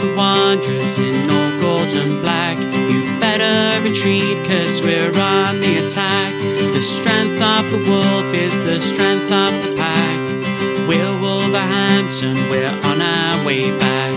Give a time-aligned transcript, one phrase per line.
[0.00, 2.56] the wanderers in all gold and black.
[2.58, 6.32] You better retreat, cause we're on the attack.
[6.72, 10.88] The strength of the wolf is the strength of the pack.
[10.88, 14.14] We're Wolverhampton, we're on our way back.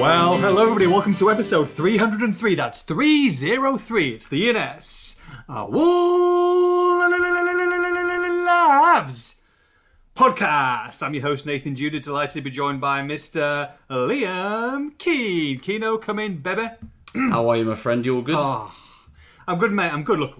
[0.00, 0.86] Well, hello everybody.
[0.86, 2.54] Welcome to episode 303.
[2.54, 4.14] That's 303.
[4.14, 5.16] It's the ENS.
[5.48, 6.18] Uh, Wolves
[10.18, 11.00] podcast.
[11.00, 12.00] I'm your host Nathan Judah.
[12.00, 13.70] Delighted to be joined by Mr.
[13.88, 15.60] Liam Keen.
[15.60, 16.70] Keno, come in, baby.
[17.14, 18.04] How are you, my friend?
[18.04, 18.34] You all good?
[18.36, 18.74] Oh,
[19.46, 19.92] I'm good, mate.
[19.92, 20.18] I'm good.
[20.18, 20.36] Look,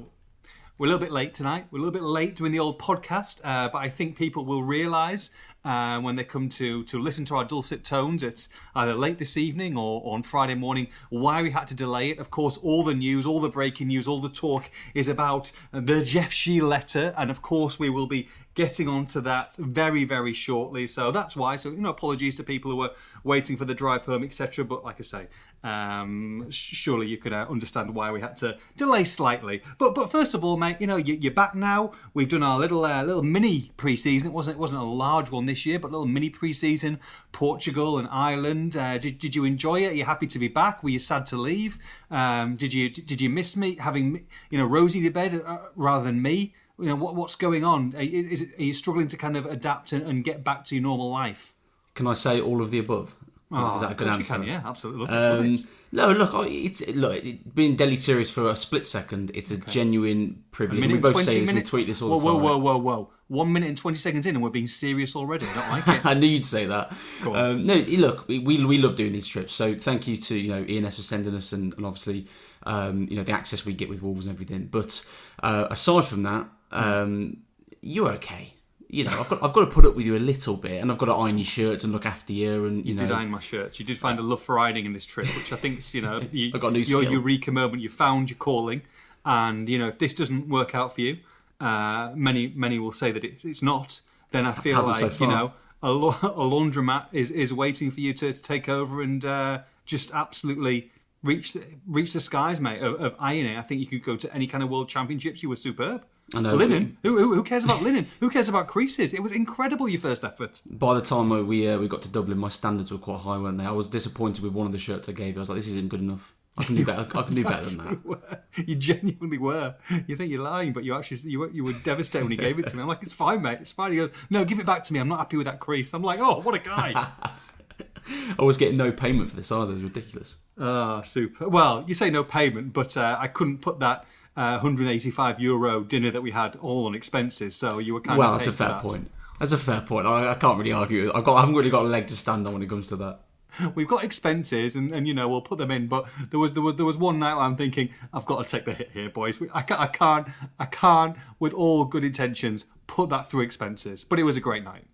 [0.79, 1.66] we're a little bit late tonight.
[1.71, 4.65] We're a little bit late doing the old podcast, uh, but I think people will
[4.65, 5.30] realise
[5.65, 9.37] uh, when they come to to listen to our dulcet tones, it's either late this
[9.37, 12.19] evening or, or on Friday morning, why we had to delay it.
[12.19, 16.02] Of course, all the news, all the breaking news, all the talk is about the
[16.02, 20.85] Jeff Shi letter, and of course, we will be getting onto that very, very shortly.
[20.89, 21.55] So that's why.
[21.55, 22.91] So, you know, apologies to people who were
[23.23, 24.65] waiting for the dry perm, etc.
[24.65, 25.29] But like I say,
[25.62, 29.63] um, surely you could uh, understand why we had to delay slightly.
[29.79, 31.93] But but first of all, mate, you know you, are back now.
[32.15, 34.30] We've done our little uh, little mini pre-season.
[34.30, 36.99] It wasn't it wasn't a large one this year, but a little mini pre-season.
[37.30, 38.77] Portugal and Ireland.
[38.77, 39.93] Uh, did did you enjoy it?
[39.93, 40.82] Are you happy to be back?
[40.82, 41.79] Were you sad to leave?
[42.10, 46.04] Um, did you did you miss me having you know Rosie to bed uh, rather
[46.04, 46.54] than me?
[46.79, 47.93] You know what what's going on?
[47.95, 50.82] Is it, are you struggling to kind of adapt and, and get back to your
[50.82, 51.54] normal life?
[51.95, 53.16] Can I say all of the above?
[53.51, 54.35] Oh, is that a good answer?
[54.35, 55.09] Can, yeah, absolutely.
[55.09, 55.57] Um,
[55.90, 57.24] no, look, it's look.
[57.54, 59.70] Being deadly serious for a split second, it's a okay.
[59.70, 60.87] genuine privilege.
[60.87, 62.43] we both say this and tweet this all whoa, the time.
[62.43, 63.10] Whoa, whoa, whoa, whoa!
[63.29, 65.47] One minute and twenty seconds in, and we're being serious already.
[65.47, 66.06] I don't like it.
[66.06, 66.94] I knew you'd say that.
[67.25, 69.54] Um, no, look, we, we love doing these trips.
[69.54, 72.26] So thank you to you know ENS for sending us, and, and obviously
[72.65, 74.66] um, you know the access we get with Wolves and everything.
[74.66, 75.04] But
[75.42, 77.38] uh, aside from that, um,
[77.81, 78.55] you're okay
[78.91, 80.91] you know, I've got I've got to put up with you a little bit, and
[80.91, 83.03] I've got to iron your shirts and look after you, and you, you know.
[83.03, 83.78] did iron my shirts.
[83.78, 86.21] You did find a love for ironing in this trip, which I think you know.
[86.33, 87.12] You, I got new your skill.
[87.12, 87.83] eureka moment.
[87.83, 88.83] You found your calling,
[89.25, 91.19] and you know if this doesn't work out for you,
[91.60, 94.00] uh, many many will say that it, it's not.
[94.31, 98.15] Then I feel like so you know a, a, laundromat is is waiting for you
[98.15, 100.91] to, to take over and uh, just absolutely
[101.22, 102.82] reach the, reach the skies, mate.
[102.82, 105.42] Of, of ironing, I think you could go to any kind of world championships.
[105.42, 106.04] You were superb.
[106.34, 106.55] I know.
[106.55, 106.99] Linen?
[107.03, 108.06] Who, who, who, cares about linen?
[108.21, 109.15] who cares about creases?
[109.15, 110.61] It was incredible, your first effort.
[110.66, 113.59] By the time we uh, we got to Dublin, my standards were quite high, weren't
[113.59, 113.65] they?
[113.65, 115.37] I was disappointed with one of the shirts I gave you.
[115.37, 116.34] I was like, this isn't good enough.
[116.59, 117.06] I can do better.
[117.16, 118.05] I can do better than that.
[118.05, 118.41] Were.
[118.56, 119.77] You genuinely were.
[120.09, 122.59] You think you're lying, but you actually you were, you were devastated when he gave
[122.59, 122.83] it to me.
[122.83, 123.59] I'm like, it's fine, mate.
[123.60, 123.93] It's fine.
[123.93, 124.99] He goes, no, give it back to me.
[124.99, 125.95] I'm not happy with that crease.
[125.95, 127.09] I'm like, oh, what a guy.
[128.39, 129.71] I was getting no payment for this either.
[129.71, 130.37] It was ridiculous.
[130.59, 131.49] Ah, oh, super.
[131.49, 134.05] Well, you say no payment, but uh, I couldn't put that
[134.38, 137.56] uh, 185 euro dinner that we had all on expenses.
[137.56, 138.38] So you were kind well, of well.
[138.38, 138.82] That's a fair that.
[138.82, 139.10] point.
[139.41, 140.06] That's a fair point.
[140.06, 141.12] I, I can't really argue.
[141.12, 141.34] I've got.
[141.34, 143.21] I haven't really got a leg to stand on when it comes to that.
[143.75, 145.88] We've got expenses, and, and you know we'll put them in.
[145.88, 148.65] But there was there was there was one night I'm thinking I've got to take
[148.65, 149.43] the hit here, boys.
[149.53, 150.28] I can't I can't
[150.60, 154.04] I can't with all good intentions put that through expenses.
[154.04, 154.84] But it was a great night.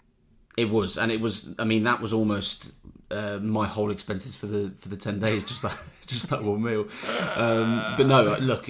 [0.56, 1.54] It was, and it was.
[1.58, 2.74] I mean, that was almost
[3.14, 5.76] uh, my whole expenses for the for the ten days, just that
[6.06, 6.86] just that one meal.
[7.34, 8.68] Um, but no, look,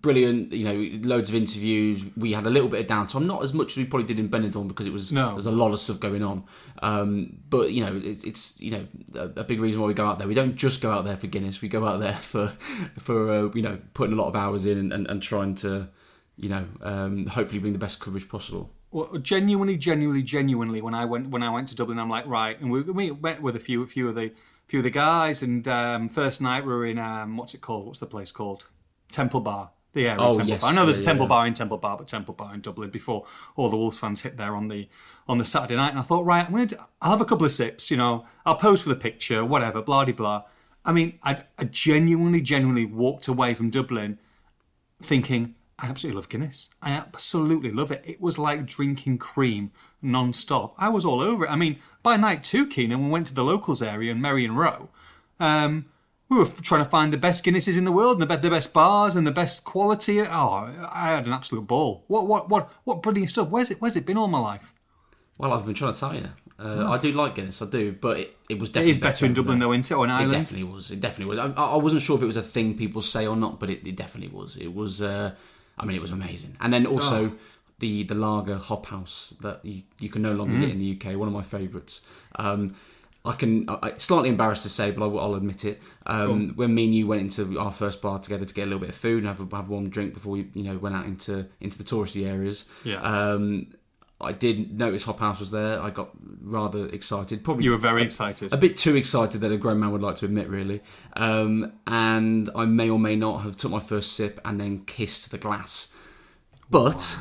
[0.00, 0.52] brilliant.
[0.52, 2.02] You know, loads of interviews.
[2.16, 4.28] We had a little bit of downtime, not as much as we probably did in
[4.28, 5.32] Benidorm because it was no.
[5.32, 6.44] there's a lot of stuff going on.
[6.82, 10.06] Um, but you know, it, it's you know a, a, big reason why we go
[10.06, 10.28] out there.
[10.28, 11.62] We don't just go out there for Guinness.
[11.62, 12.48] We go out there for
[12.98, 15.88] for uh, you know putting a lot of hours in and, and, and trying to
[16.36, 18.75] you know um, hopefully bring the best coverage possible
[19.22, 22.70] genuinely, genuinely, genuinely, when I went when I went to Dublin, I'm like, right, and
[22.70, 24.32] we, we went with a few a few of the
[24.66, 27.86] few of the guys, and um, first night we were in um, what's it called?
[27.86, 28.66] What's the place called?
[29.10, 29.70] Temple Bar.
[29.92, 30.60] The area oh, Temple yes.
[30.60, 30.70] Bar.
[30.70, 31.28] I know there's yeah, a Temple yeah.
[31.28, 33.24] Bar in Temple Bar, but Temple Bar in Dublin before
[33.56, 34.88] all the Wolves fans hit there on the
[35.28, 37.46] on the Saturday night, and I thought, right, I'm gonna do, I'll have a couple
[37.46, 40.42] of sips, you know, I'll pose for the picture, whatever, blah blah blah.
[40.84, 44.20] I mean, I, I genuinely, genuinely walked away from Dublin
[45.02, 46.70] thinking I absolutely love Guinness.
[46.80, 48.02] I absolutely love it.
[48.04, 50.74] It was like drinking cream non-stop.
[50.78, 51.50] I was all over it.
[51.50, 54.88] I mean, by night two, Keenan, we went to the locals area in Merrion Row.
[55.38, 55.86] Um,
[56.30, 58.72] we were trying to find the best Guinnesses in the world and the, the best
[58.72, 60.22] bars and the best quality.
[60.22, 62.04] Oh, I had an absolute ball.
[62.08, 63.48] What, what, what, what brilliant stuff.
[63.48, 63.80] Where's it?
[63.80, 64.72] Where's it been all my life?
[65.36, 66.30] Well, I've been trying to tell you.
[66.58, 69.12] Uh, I do like Guinness, I do, but it, it was definitely it is better,
[69.12, 70.32] better in Dublin though, isn't it, or in Ireland?
[70.32, 70.90] It definitely was.
[70.90, 71.38] It definitely was.
[71.38, 73.86] I, I, wasn't sure if it was a thing people say or not, but it,
[73.86, 74.56] it definitely was.
[74.56, 75.02] It was.
[75.02, 75.34] Uh,
[75.78, 76.56] I mean, it was amazing.
[76.60, 77.32] And then also oh.
[77.78, 80.60] the the lager hop house that you, you can no longer mm.
[80.60, 81.18] get in the UK.
[81.18, 82.06] One of my favourites.
[82.36, 82.74] Um,
[83.26, 85.82] I can I, slightly embarrassed to say, but I, will admit it.
[86.06, 88.78] Um, When me and you went into our first bar together to get a little
[88.78, 91.06] bit of food and have a, have one drink before we you know went out
[91.06, 92.68] into into the touristy areas.
[92.84, 93.00] Yeah.
[93.00, 93.74] Um,
[94.20, 95.80] I did notice Hop House was there.
[95.80, 96.10] I got
[96.40, 97.44] rather excited.
[97.44, 98.52] Probably You were very excited.
[98.52, 100.80] a bit too excited that a grown man would like to admit, really.
[101.14, 105.30] Um, and I may or may not have took my first sip and then kissed
[105.32, 105.92] the glass.
[106.70, 107.18] But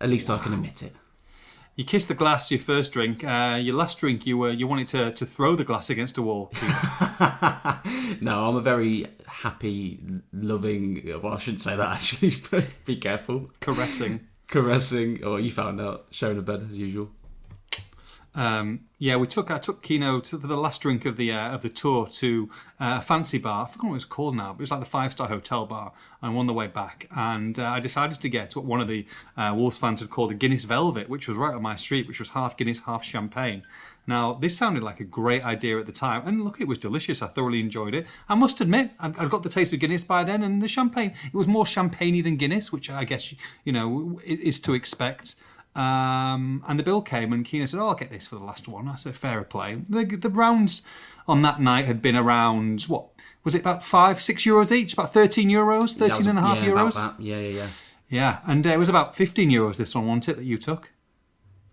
[0.00, 0.94] at least I can admit it.
[1.76, 3.22] You kissed the glass, your first drink.
[3.22, 6.22] Uh, your last drink, you were you wanted to, to throw the glass against a
[6.22, 6.50] wall.
[8.20, 10.00] No, I'm a very happy,
[10.32, 11.02] loving.
[11.22, 12.34] Well, I shouldn't say that actually.
[12.50, 13.50] But be careful.
[13.60, 14.26] caressing.
[14.48, 15.24] Caressing.
[15.24, 16.06] or you found out.
[16.10, 17.10] sharing a bed as usual.
[18.36, 21.62] Um, yeah, we took I took Kino to, the last drink of the uh, of
[21.62, 23.64] the tour to uh, a fancy bar.
[23.64, 25.64] I forgot what it was called now, but it was like the five star hotel
[25.64, 25.92] bar.
[26.20, 29.06] And on the way back, and uh, I decided to get what one of the
[29.36, 32.18] uh, Wolves fans had called a Guinness Velvet, which was right on my street, which
[32.18, 33.62] was half Guinness, half champagne.
[34.06, 37.22] Now this sounded like a great idea at the time, and look, it was delicious.
[37.22, 38.06] I thoroughly enjoyed it.
[38.28, 41.12] I must admit, I, I got the taste of Guinness by then, and the champagne
[41.24, 45.34] it was more champagney than Guinness, which I guess you know is to expect.
[45.74, 48.66] Um, and the bill came, and Keena said, "Oh, I'll get this for the last
[48.68, 50.86] one." I said, "Fair play." The, the rounds
[51.28, 53.08] on that night had been around what
[53.44, 53.60] was it?
[53.60, 56.70] About five, six euros each, about thirteen euros, That was- thirteen and a half yeah,
[56.70, 57.14] euros.
[57.18, 57.66] Yeah, yeah, yeah.
[58.08, 59.76] Yeah, and uh, it was about fifteen euros.
[59.76, 60.92] This one, wasn't it, that you took?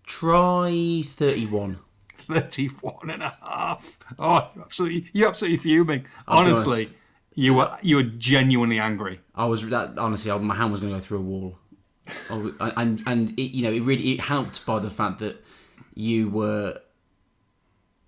[0.06, 1.80] Try 31.
[2.24, 4.00] 31 and a half.
[4.20, 6.06] Oh, you're absolutely, you're absolutely fuming.
[6.28, 6.94] I'll Honestly, honest.
[7.36, 9.20] you were you were genuinely angry.
[9.36, 11.58] I was that honestly, I, my hand was going to go through a wall,
[12.30, 15.44] I was- and and it, you know, it really it helped by the fact that
[15.96, 16.80] you were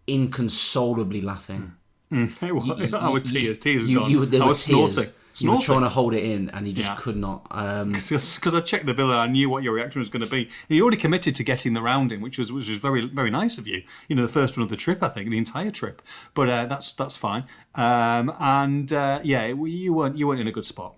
[0.08, 1.58] inconsolably laughing.
[1.62, 1.70] Hmm.
[2.12, 4.12] It was, You- I was you- tears, tears you, gone.
[4.12, 4.94] you I was tears.
[4.94, 5.66] snorting, You were snorting.
[5.66, 6.96] trying to hold it in, and you just Yeah.
[6.98, 7.46] could not.
[7.52, 10.30] Um, because I checked the bill and I knew what your reaction was going to
[10.30, 10.48] be.
[10.70, 13.58] You already committed to getting the round in, which was which was very very nice
[13.58, 13.84] of you.
[14.08, 16.02] You know, the first one of the trip, I think, the entire trip.
[16.36, 17.46] But uh, that's that's fine.
[17.74, 20.94] Um, and uh, yeah, you weren't you weren't in a good spot.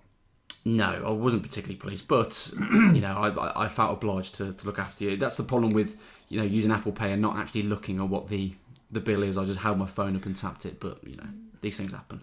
[0.64, 4.66] No, I wasn't particularly pleased, but you know, I- I, I felt obliged to, to
[4.66, 5.16] look after you.
[5.16, 5.96] That's the problem with
[6.28, 8.52] you know using Apple Pay and not actually looking at what the
[8.90, 9.36] the bill is.
[9.36, 11.28] I just held my phone up and tapped it, but you know,
[11.60, 12.22] these things happen.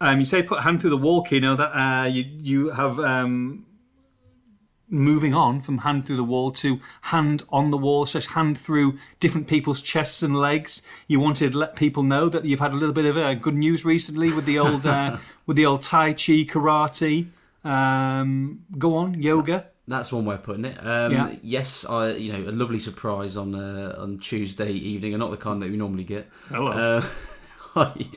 [0.00, 1.56] Um, you say put hand through the wall, Kino.
[1.56, 3.66] That uh, you you have um,
[4.88, 8.98] moving on from hand through the wall to hand on the wall, slash hand through
[9.20, 10.82] different people's chests and legs.
[11.06, 13.54] You wanted to let people know that you've had a little bit of uh, good
[13.54, 17.26] news recently with the old uh, with the old Tai Chi karate.
[17.64, 19.68] Um, go on, yoga.
[19.88, 20.78] That's one way of putting it.
[20.84, 21.34] Um, Yeah.
[21.42, 25.36] Yes, I you know a lovely surprise on uh, on Tuesday evening, and not the
[25.36, 26.28] kind that we normally get.
[26.48, 26.72] Hello.
[26.72, 27.04] Uh,
[27.78, 28.08] I,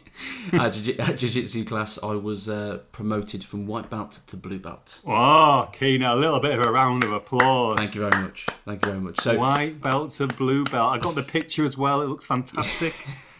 [0.54, 5.01] at jiu- at jiu-jitsu class, I was uh, promoted from white belt to blue belt.
[5.06, 7.77] Oh, Kino, a little bit of a round of applause.
[7.77, 8.45] Thank you very much.
[8.66, 9.19] Thank you very much.
[9.19, 10.94] So White belt to blue belt.
[10.94, 12.01] I got the picture as well.
[12.01, 12.94] It looks fantastic.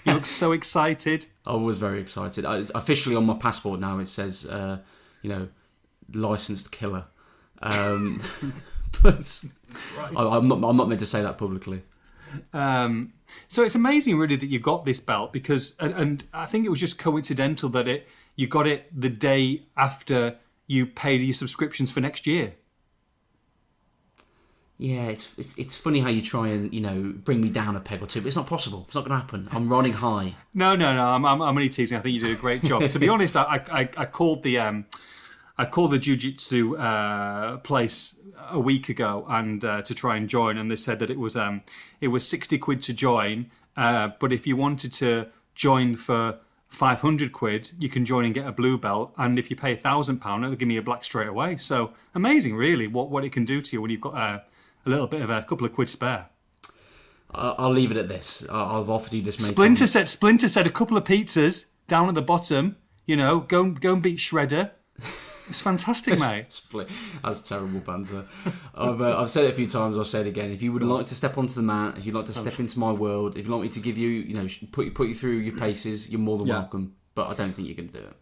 [0.06, 1.28] you look so excited.
[1.48, 2.44] I was very excited.
[2.44, 4.80] I, officially on my passport now, it says, uh,
[5.22, 5.48] you know,
[6.14, 7.06] licensed killer.
[7.62, 8.22] Um,
[9.04, 9.44] but
[10.16, 10.64] I, I'm not.
[10.64, 11.84] I'm not meant to say that publicly.
[12.54, 13.14] Um,
[13.48, 16.70] so it's amazing, really, that you got this belt because, and, and I think it
[16.70, 21.92] was just coincidental that it you got it the day after you paid your subscriptions
[21.92, 22.54] for next year.
[24.78, 27.82] Yeah, it's, it's it's funny how you try and you know bring me down a
[27.82, 28.86] peg or two, but it's not possible.
[28.88, 29.50] It's not going to happen.
[29.52, 30.36] I'm running high.
[30.54, 31.04] No, no, no.
[31.04, 31.98] I'm, I'm, I'm only teasing.
[31.98, 32.90] I think you did a great job.
[32.90, 34.86] to be honest, I, I, I called the um,
[35.60, 38.16] I called the jiu-jitsu uh, place
[38.50, 41.36] a week ago and uh, to try and join, and they said that it was
[41.36, 41.64] um,
[42.00, 46.40] it was sixty quid to join, uh, but if you wanted to join for
[46.70, 49.74] five hundred quid, you can join and get a blue belt, and if you pay
[49.74, 51.58] a thousand pound, they'll give me a black straight away.
[51.58, 54.44] So amazing, really, what what it can do to you when you've got a,
[54.86, 56.28] a little bit of a couple of quid spare.
[57.36, 58.48] I'll leave it at this.
[58.50, 59.38] I've offered you this.
[59.38, 59.92] many Splinter times.
[59.92, 62.78] said Splinter said a couple of pizzas down at the bottom.
[63.06, 64.72] You know, go go and beat Shredder.
[65.50, 66.52] It's fantastic, mate.
[66.52, 66.90] Split.
[67.24, 68.26] That's terrible banter.
[68.76, 69.98] I've, uh, I've said it a few times.
[69.98, 70.52] I'll say it again.
[70.52, 72.78] If you would like to step onto the mat, if you'd like to step into
[72.80, 75.16] my world, if you'd like me to give you, you know, put you put you
[75.16, 76.60] through your paces, you're more than Yeah.
[76.60, 76.96] welcome.
[77.16, 78.16] But I don't think you're going to do it.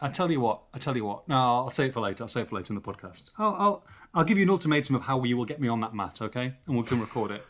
[0.00, 0.62] I tell you what.
[0.72, 1.28] I tell you what.
[1.28, 2.24] No, I'll say it for later.
[2.24, 3.30] I'll say it for later in the podcast.
[3.38, 3.84] I'll I'll,
[4.14, 6.54] I'll give you an ultimatum of how you will get me on that mat, okay?
[6.66, 7.42] And we can record it.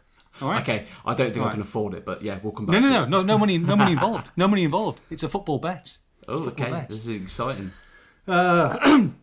[0.43, 0.63] All right.
[0.63, 2.73] Okay, I don't think I can afford it, but yeah, we'll come back.
[2.73, 4.31] No, no, to no, no, no money, no money involved.
[4.37, 5.01] No money involved.
[5.11, 5.99] It's a football bet.
[6.27, 6.89] Oh, football okay, bet.
[6.89, 7.71] this is exciting.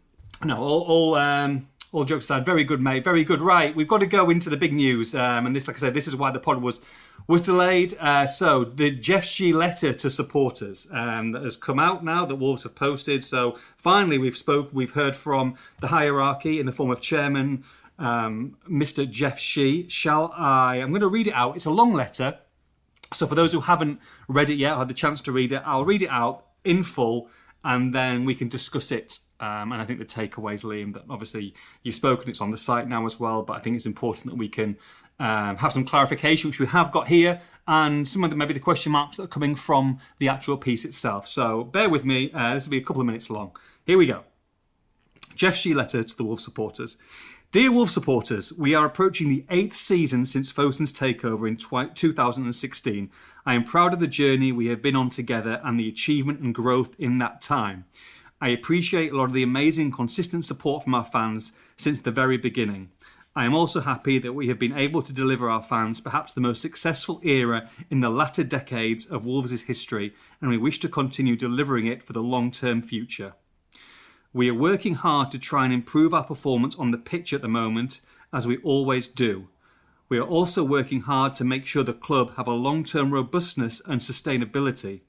[0.44, 3.04] No, all all um, all jokes aside, very good, mate.
[3.04, 3.42] Very good.
[3.42, 5.94] Right, we've got to go into the big news, um, and this, like I said,
[5.94, 6.82] this is why the pod was
[7.28, 7.96] was delayed.
[8.00, 12.36] Uh, so the Jeff Shi letter to supporters um, that has come out now that
[12.36, 13.24] Wolves have posted.
[13.24, 17.64] So finally, we've spoke, we've heard from the hierarchy in the form of Chairman
[18.00, 19.10] um, Mr.
[19.10, 19.88] Jeff Shi.
[19.88, 20.78] Shall I?
[20.78, 21.56] I'm going to read it out.
[21.56, 22.40] It's a long letter.
[23.14, 25.62] So for those who haven't read it yet, or had the chance to read it,
[25.66, 27.30] I'll read it out in full,
[27.64, 29.20] and then we can discuss it.
[29.40, 31.54] Um, and I think the takeaways, Liam, that obviously
[31.84, 33.42] you've spoken, it's on the site now as well.
[33.42, 34.78] But I think it's important that we can
[35.20, 38.60] um, have some clarification, which we have got here, and some of the maybe the
[38.60, 41.28] question marks that are coming from the actual piece itself.
[41.28, 42.32] So bear with me.
[42.32, 43.56] Uh, this will be a couple of minutes long.
[43.86, 44.24] Here we go.
[45.36, 46.98] Jeff Shi letter to the Wolves supporters.
[47.52, 53.12] Dear Wolves supporters, we are approaching the eighth season since Fosun's takeover in 2016.
[53.46, 56.54] I am proud of the journey we have been on together and the achievement and
[56.54, 57.86] growth in that time.
[58.40, 62.38] I appreciate a lot of the amazing, consistent support from our fans since the very
[62.38, 62.90] beginning.
[63.36, 66.42] I am also happy that we have been able to deliver our fans perhaps the
[66.42, 71.36] most successful era in the latter decades of Wolves' history, and we wish to continue
[71.36, 73.34] delivering it for the long term future.
[74.34, 77.48] We are working hard to try and improve our performance on the pitch at the
[77.48, 78.02] moment,
[78.34, 79.48] as we always do.
[80.12, 83.82] We are also working hard to make sure the club have a long term robustness
[83.86, 85.04] and sustainability.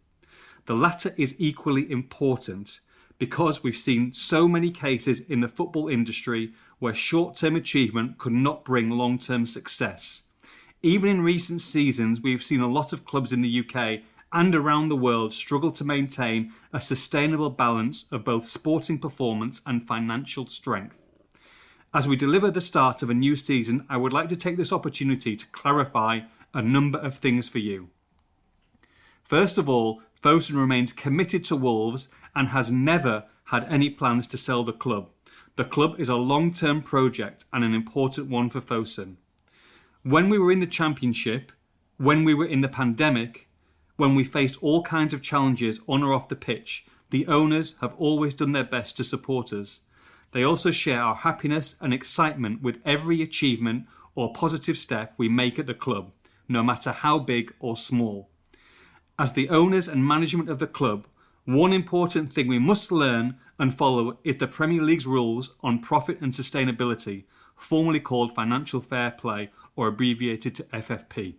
[0.66, 2.78] The latter is equally important
[3.18, 8.32] because we've seen so many cases in the football industry where short term achievement could
[8.32, 10.23] not bring long term success.
[10.85, 14.87] Even in recent seasons, we've seen a lot of clubs in the UK and around
[14.87, 21.01] the world struggle to maintain a sustainable balance of both sporting performance and financial strength.
[21.94, 24.72] As we deliver the start of a new season, I would like to take this
[24.72, 26.20] opportunity to clarify
[26.54, 27.90] a number of things for you.
[29.22, 34.38] First of all, Fosun remains committed to Wolves and has never had any plans to
[34.38, 35.11] sell the club.
[35.56, 39.16] The club is a long term project and an important one for Fosun.
[40.02, 41.52] When we were in the Championship,
[41.99, 43.49] when we were in the pandemic,
[43.96, 47.94] when we faced all kinds of challenges on or off the pitch, the owners have
[47.99, 49.82] always done their best to support us.
[50.32, 55.58] They also share our happiness and excitement with every achievement or positive step we make
[55.58, 56.10] at the club,
[56.48, 58.28] no matter how big or small.
[59.18, 61.06] As the owners and management of the club,
[61.44, 66.20] one important thing we must learn and follow is the Premier League's rules on profit
[66.20, 67.24] and sustainability,
[67.54, 71.34] formerly called financial fair play or abbreviated to FFP.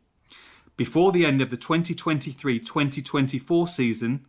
[0.77, 4.25] Before the end of the 2023 2024 season,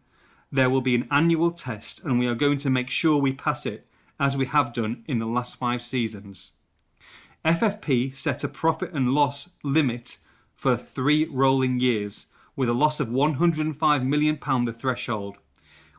[0.51, 3.67] there will be an annual test and we are going to make sure we pass
[3.67, 3.87] it
[4.19, 6.53] as we have done in the last five seasons.
[7.45, 10.19] FFP set a profit and loss limit
[10.55, 15.37] for three rolling years, with a loss of £105 million the threshold.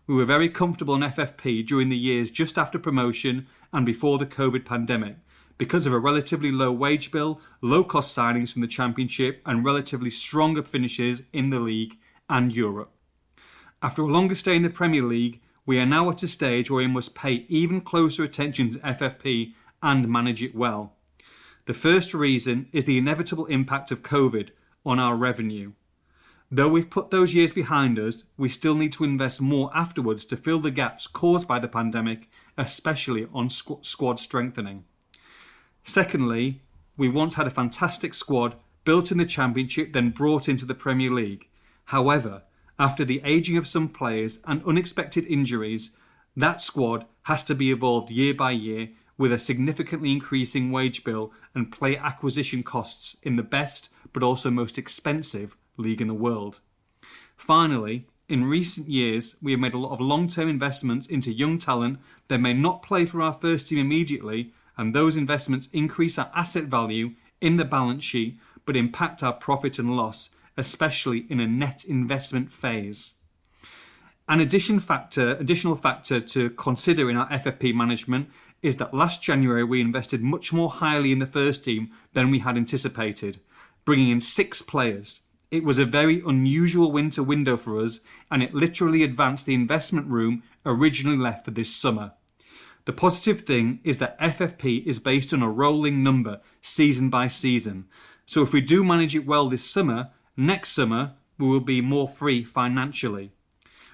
[0.07, 4.25] We were very comfortable in FFP during the years just after promotion and before the
[4.25, 5.17] COVID pandemic
[5.57, 10.09] because of a relatively low wage bill, low cost signings from the Championship, and relatively
[10.09, 11.97] stronger finishes in the league
[12.29, 12.91] and Europe.
[13.81, 16.83] After a longer stay in the Premier League, we are now at a stage where
[16.83, 20.93] we must pay even closer attention to FFP and manage it well.
[21.65, 24.49] The first reason is the inevitable impact of COVID
[24.85, 25.71] on our revenue.
[26.51, 30.37] Though we've put those years behind us, we still need to invest more afterwards to
[30.37, 34.85] fill the gaps caused by the pandemic, especially on squad strengthening.
[35.83, 36.61] Secondly,
[36.97, 41.09] we once had a fantastic squad built in the Championship, then brought into the Premier
[41.09, 41.49] League.
[41.85, 42.43] However,
[42.77, 45.91] after the aging of some players and unexpected injuries,
[46.35, 51.31] that squad has to be evolved year by year with a significantly increasing wage bill
[51.53, 56.59] and player acquisition costs in the best but also most expensive league in the world.
[57.37, 61.57] Finally, in recent years, we have made a lot of long term investments into young
[61.57, 66.31] talent that may not play for our first team immediately, and those investments increase our
[66.35, 71.47] asset value in the balance sheet but impact our profit and loss, especially in a
[71.47, 73.15] net investment phase.
[74.27, 78.29] An addition factor, additional factor to consider in our FFP management
[78.63, 82.39] is that last January we invested much more highly in the first team than we
[82.39, 83.39] had anticipated,
[83.85, 85.21] bringing in six players.
[85.51, 87.99] It was a very unusual winter window for us,
[88.31, 92.13] and it literally advanced the investment room originally left for this summer.
[92.85, 97.85] The positive thing is that FFP is based on a rolling number, season by season.
[98.25, 102.07] So if we do manage it well this summer, next summer we will be more
[102.07, 103.31] free financially.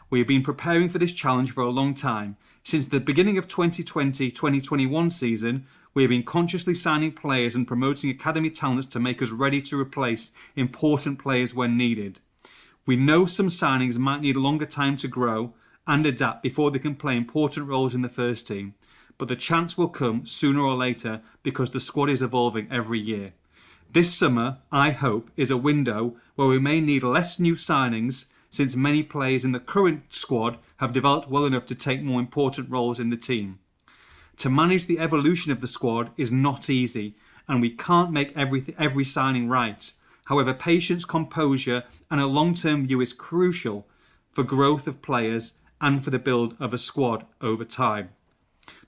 [0.10, 2.38] We have been preparing for this challenge for a long time.
[2.63, 8.10] Since the beginning of 2020 2021 season, we have been consciously signing players and promoting
[8.10, 12.19] academy talents to make us ready to replace important players when needed.
[12.86, 15.53] We know some signings might need longer time to grow
[15.88, 18.75] and adapt before they can play important roles in the first team,
[19.17, 23.33] but the chance will come sooner or later because the squad is evolving every year.
[23.93, 28.74] This summer, I hope, is a window where we may need less new signings since
[28.74, 33.01] many players in the current squad have developed well enough to take more important roles
[33.01, 33.60] in the team.
[34.38, 37.15] To manage the evolution of the squad is not easy,
[37.50, 39.91] and we can't make every, every signing right.
[40.25, 43.89] However, patience, composure, and a long term view is crucial
[44.31, 48.12] for growth of players and for the build of a squad over time.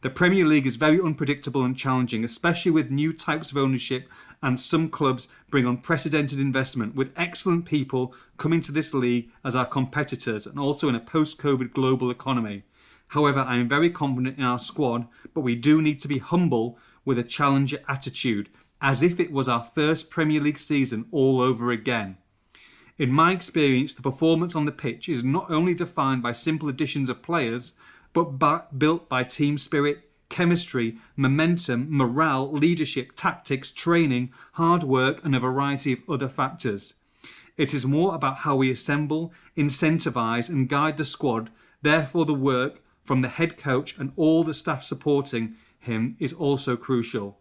[0.02, 4.08] The Premier League is very unpredictable and challenging, especially with new types of ownership,
[4.44, 9.66] and some clubs bring unprecedented investment, with excellent people coming to this league as our
[9.66, 12.64] competitors and also in a post COVID global economy.
[13.08, 16.78] However, I am very confident in our squad, but we do need to be humble
[17.06, 18.50] with a challenger attitude,
[18.82, 22.18] as if it was our first Premier League season all over again.
[22.98, 27.10] In my experience, the performance on the pitch is not only defined by simple additions
[27.10, 27.74] of players,
[28.14, 35.36] but by, built by team spirit, chemistry, momentum, morale, leadership, tactics, training, hard work, and
[35.36, 36.96] a variety of other factors.
[37.56, 41.52] It is more about how we assemble, incentivise, and guide the squad.
[41.84, 46.76] Therefore, the work from the head coach and all the staff supporting him is also
[46.76, 47.38] crucial.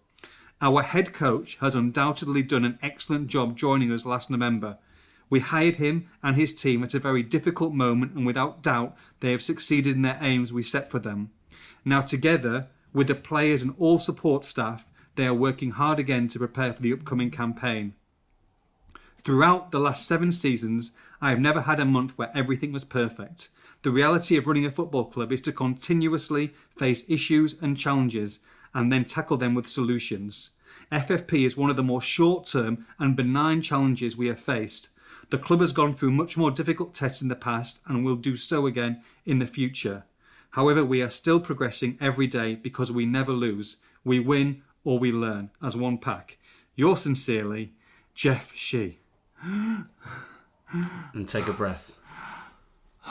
[0.60, 4.76] Our head coach has undoubtedly done an excellent job joining us last November.
[5.30, 9.30] We hired him and his team at a very difficult moment, and without doubt, they
[9.30, 11.30] have succeeded in their aims we set for them.
[11.86, 16.38] Now, together with the players and all support staff, they are working hard again to
[16.38, 17.94] prepare for the upcoming campaign.
[19.22, 23.50] Throughout the last seven seasons, I have never had a month where everything was perfect.
[23.82, 28.40] The reality of running a football club is to continuously face issues and challenges
[28.74, 30.50] and then tackle them with solutions.
[30.90, 34.88] FFP is one of the more short term and benign challenges we have faced.
[35.30, 38.36] The club has gone through much more difficult tests in the past and will do
[38.36, 40.04] so again in the future.
[40.52, 43.78] However, we are still progressing every day because we never lose.
[44.04, 46.38] We win or we learn as one pack.
[46.74, 47.72] Yours sincerely,
[48.14, 48.98] Jeff Shi.
[51.12, 51.98] And take a breath.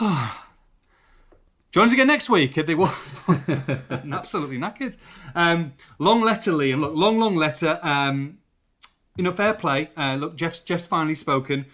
[0.00, 2.74] Join us again next week at the.
[4.12, 4.96] Absolutely knackered.
[5.34, 6.80] Um, long letter, Liam.
[6.80, 7.78] Look, long, long letter.
[7.82, 8.38] Um,
[9.16, 9.90] you know, fair play.
[9.96, 11.66] Uh, look, Jeff's Jeff's finally spoken.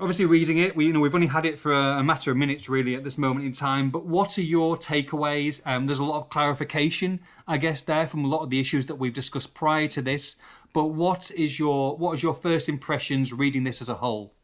[0.00, 2.68] Obviously, reading it, we you know we've only had it for a, matter of minutes
[2.68, 3.90] really at this moment in time.
[3.90, 5.64] But what are your takeaways?
[5.66, 8.86] Um, there's a lot of clarification, I guess, there from a lot of the issues
[8.86, 10.34] that we've discussed prior to this.
[10.72, 14.34] But what is your what is your first impressions reading this as a whole?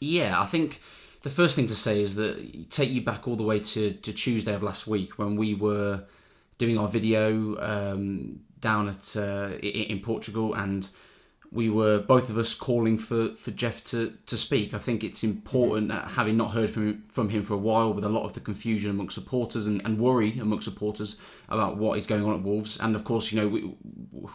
[0.00, 0.80] Yeah, I think
[1.22, 4.12] the first thing to say is that take you back all the way to, to
[4.12, 6.04] Tuesday of last week when we were
[6.58, 10.88] doing our video um, down at uh, in Portugal, and
[11.52, 14.72] we were both of us calling for, for Jeff to, to speak.
[14.72, 18.04] I think it's important that having not heard from from him for a while, with
[18.04, 22.06] a lot of the confusion amongst supporters and, and worry amongst supporters about what is
[22.06, 23.74] going on at Wolves, and of course, you know we,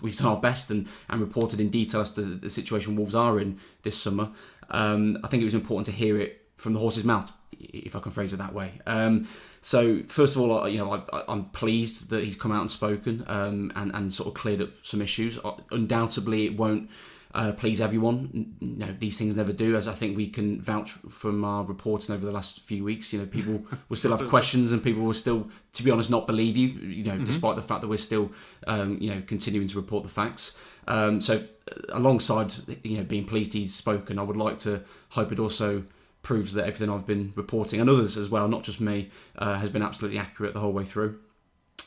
[0.01, 3.39] we've done our best and, and reported in detail as to the situation Wolves are
[3.39, 4.31] in this summer.
[4.69, 7.99] Um, I think it was important to hear it from the horse's mouth, if I
[7.99, 8.81] can phrase it that way.
[8.85, 9.27] Um,
[9.65, 13.23] so first of all, you know, I, am pleased that he's come out and spoken
[13.25, 15.39] um, and and sort of cleared up some issues.
[15.43, 16.87] Uh, undoubtedly, it won't.
[17.33, 18.55] Uh, please everyone.
[18.61, 22.23] Know, these things never do, as I think we can vouch from our reporting over
[22.23, 23.11] the last few weeks.
[23.11, 26.27] You know, people will still have questions, and people will still, to be honest, not
[26.27, 26.67] believe you.
[26.67, 27.23] You know, mm-hmm.
[27.23, 28.31] despite the fact that we're still,
[28.67, 30.59] um, you know, continuing to report the facts.
[30.87, 35.31] Um, so, uh, alongside, you know, being pleased he's spoken, I would like to hope
[35.31, 35.85] it also
[36.25, 39.69] proves that everything I've been reporting and others as well, not just me, uh, has
[39.69, 41.19] been absolutely accurate the whole way through.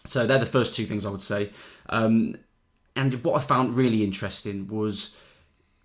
[0.04, 1.50] So they're the first two things I would say.
[1.88, 2.36] Um,
[2.94, 5.18] and what I found really interesting was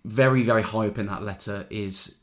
[0.04, 2.20] very, very high up in that letter is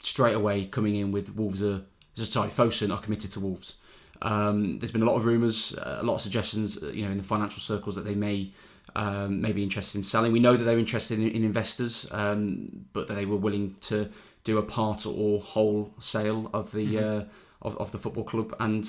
[0.00, 1.82] straight away coming in with Wolves are
[2.16, 3.76] sorry, Fosun are committed to Wolves.
[4.20, 7.10] Um, there's been a lot of rumours, uh, a lot of suggestions, uh, you know,
[7.10, 8.50] in the financial circles that they may
[8.96, 10.32] um, may be interested in selling.
[10.32, 14.08] We know that they're interested in, in investors, um, but that they were willing to
[14.44, 17.18] do a part or whole sale of the mm-hmm.
[17.18, 17.24] uh,
[17.62, 18.54] of, of the football club.
[18.60, 18.86] And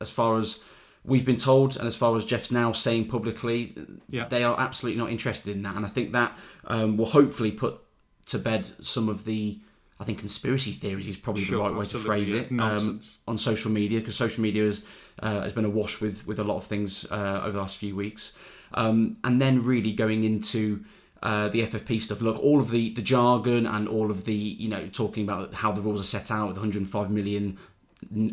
[0.00, 0.62] as far as
[1.04, 3.76] we've been told, and as far as Jeff's now saying publicly,
[4.08, 4.26] yeah.
[4.26, 5.76] they are absolutely not interested in that.
[5.76, 6.36] And I think that
[6.66, 7.80] um, will hopefully put
[8.26, 9.60] to bed some of the.
[10.00, 13.38] I think conspiracy theories is probably sure, the right way to phrase it um, on
[13.38, 14.84] social media because social media has
[15.20, 17.94] uh, has been awash with with a lot of things uh, over the last few
[17.94, 18.36] weeks,
[18.74, 20.84] um, and then really going into
[21.24, 22.20] uh, the FFP stuff.
[22.20, 25.72] Look, all of the, the jargon and all of the, you know, talking about how
[25.72, 27.58] the rules are set out with 105 million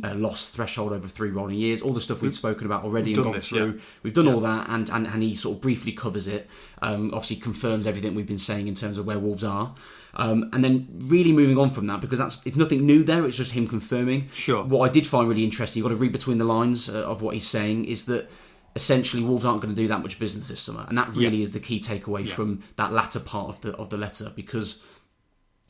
[0.04, 3.24] uh, loss threshold over three rolling years, all the stuff we've, spoken about already and
[3.24, 3.74] gone this, through.
[3.74, 3.82] Yeah.
[4.04, 4.34] We've done yeah.
[4.34, 6.50] all that, and, and, and he sort of briefly covers it.
[6.82, 9.74] Um, obviously, confirms everything we've been saying in terms of where Wolves are.
[10.14, 13.26] Um, and then really moving on from that because that's it's nothing new there.
[13.26, 14.28] It's just him confirming.
[14.34, 14.64] Sure.
[14.64, 17.22] What I did find really interesting, you've got to read between the lines uh, of
[17.22, 18.30] what he's saying, is that
[18.76, 21.44] essentially Wolves aren't going to do that much business this summer, and that really yeah.
[21.44, 22.34] is the key takeaway yeah.
[22.34, 24.84] from that latter part of the of the letter because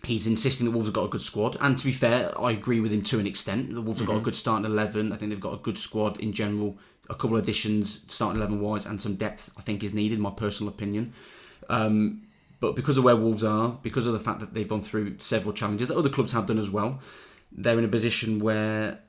[0.06, 1.58] he's insisting that Wolves have got a good squad.
[1.60, 3.74] And to be fair, I agree with him to an extent.
[3.74, 4.14] The Wolves have mm-hmm.
[4.14, 4.26] got a mm-hmm.
[4.26, 5.12] good starting eleven.
[5.12, 6.78] I think they've got a good squad in general.
[7.10, 10.20] A couple of additions, starting eleven wise, and some depth I think is needed.
[10.20, 11.14] My personal opinion.
[11.70, 12.24] Um,
[12.60, 15.52] but because of where Wolves are, because of the fact that they've gone through several
[15.52, 17.00] challenges that other clubs have done as well,
[17.52, 19.00] they're in a position where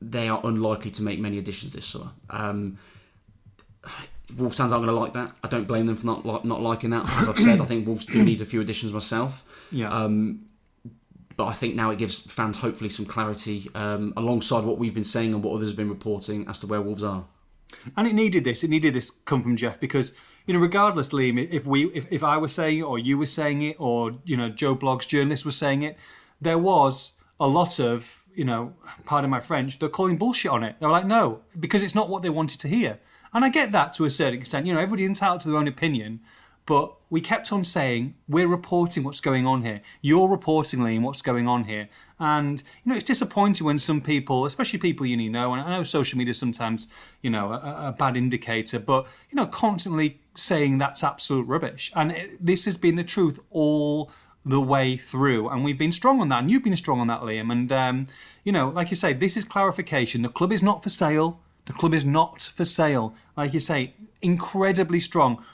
[0.00, 2.10] they are unlikely to make many additions this summer.
[2.30, 2.78] Um,
[4.36, 5.34] Wolves fans aren't going to like that.
[5.42, 7.08] I don't blame them for not not liking that.
[7.20, 9.44] As I've said, I think Wolves do need a few additions myself.
[9.72, 9.92] Yeah.
[9.92, 10.46] Um,
[11.36, 15.04] but I think now it gives fans hopefully some clarity um, alongside what we've been
[15.04, 17.24] saying and what others have been reporting as to where Wolves are.
[17.96, 18.62] And it needed this.
[18.62, 20.12] It needed this come from Jeff because
[20.46, 23.26] you know, regardless, Liam, if we, if, if I was saying it or you were
[23.26, 25.96] saying it or you know Joe Blogs journalist was saying it,
[26.40, 30.76] there was a lot of you know, pardon my French, they're calling bullshit on it.
[30.78, 32.98] They're like, no, because it's not what they wanted to hear.
[33.32, 34.66] And I get that to a certain extent.
[34.66, 36.20] You know, everybody's entitled to their own opinion,
[36.66, 39.80] but we kept on saying we're reporting what's going on here.
[40.00, 41.88] You're reporting, Liam, what's going on here.
[42.18, 45.82] And you know, it's disappointing when some people, especially people you know, and I know
[45.82, 46.86] social media sometimes,
[47.22, 51.90] you know, a, a bad indicator, but you know, constantly saying that's absolute rubbish.
[51.96, 54.10] And it, this has been the truth all
[54.44, 57.22] the way through, and we've been strong on that, and you've been strong on that,
[57.22, 57.50] Liam.
[57.50, 58.04] And um,
[58.44, 60.22] you know, like you say, this is clarification.
[60.22, 61.40] The club is not for sale.
[61.70, 63.14] The club is not for sale.
[63.36, 65.44] Like you say, incredibly strong.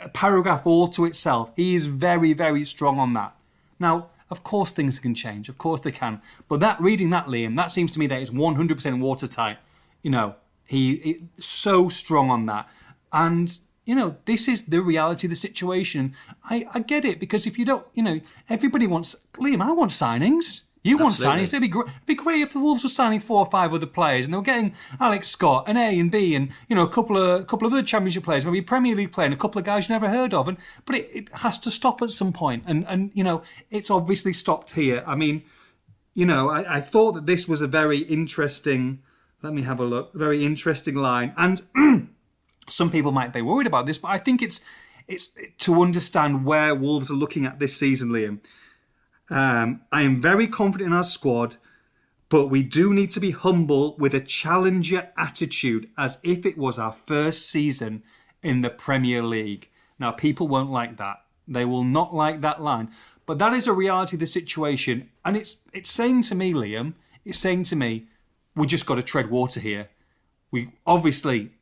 [0.00, 1.50] A paragraph all to itself.
[1.56, 3.34] He is very, very strong on that.
[3.80, 5.48] Now, of course, things can change.
[5.48, 6.22] Of course, they can.
[6.48, 9.58] But that reading that, Liam, that seems to me that is 100% watertight.
[10.02, 10.36] You know,
[10.68, 12.68] he, so strong on that,
[13.12, 16.14] and you know, this is the reality of the situation.
[16.44, 19.60] I, I get it because if you don't, you know, everybody wants Liam.
[19.60, 20.62] I want signings.
[20.82, 21.42] You want Absolutely.
[21.42, 21.48] signings.
[21.48, 23.86] It'd be, great, it'd be great if the Wolves were signing four or five other
[23.86, 26.88] players and they were getting Alex Scott and A and B and you know a
[26.88, 29.64] couple of a couple of other Championship players, maybe Premier League playing a couple of
[29.66, 30.48] guys you never heard of.
[30.48, 32.34] And but it, it has to stop at some.
[32.40, 35.04] And and you know it's obviously stopped here.
[35.06, 35.42] I mean,
[36.14, 39.02] you know, I, I thought that this was a very interesting.
[39.42, 40.14] Let me have a look.
[40.14, 41.60] Very interesting line and.
[42.68, 44.60] some people might be worried about this, but I think it's
[45.08, 48.38] it's to understand where Wolves are looking at this season, Liam.
[49.30, 51.56] Um, I am very confident in our squad,
[52.28, 56.78] but we do need to be humble with a challenger attitude as if it was
[56.78, 58.02] our first season
[58.42, 59.70] in the Premier League.
[59.98, 61.18] Now, people won't like that.
[61.46, 62.90] They will not like that line.
[63.26, 65.10] But that is a reality of the situation.
[65.24, 68.06] And it's it's saying to me, Liam, it's saying to me,
[68.56, 69.90] we just got to tread water here.
[70.50, 71.52] We obviously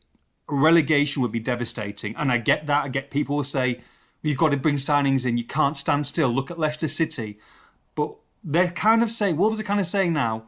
[0.48, 2.16] relegation would be devastating.
[2.16, 2.84] And I get that.
[2.84, 3.80] I get people will say,
[4.22, 5.36] you've got to bring signings in.
[5.36, 6.28] You can't stand still.
[6.28, 7.38] Look at Leicester City.
[7.98, 10.44] But they're kind of saying, Wolves are kind of saying now,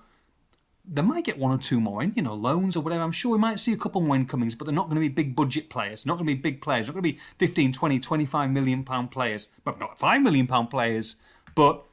[0.85, 3.03] they might get one or two more in, you know, loans or whatever.
[3.03, 5.09] I'm sure we might see a couple more incomings, but they're not going to be
[5.09, 6.05] big budget players.
[6.05, 6.87] They're not going to be big players.
[6.87, 10.47] They're not going to be 15, 20, 25 million pound players, but not 5 million
[10.47, 11.17] pound players.
[11.57, 11.85] But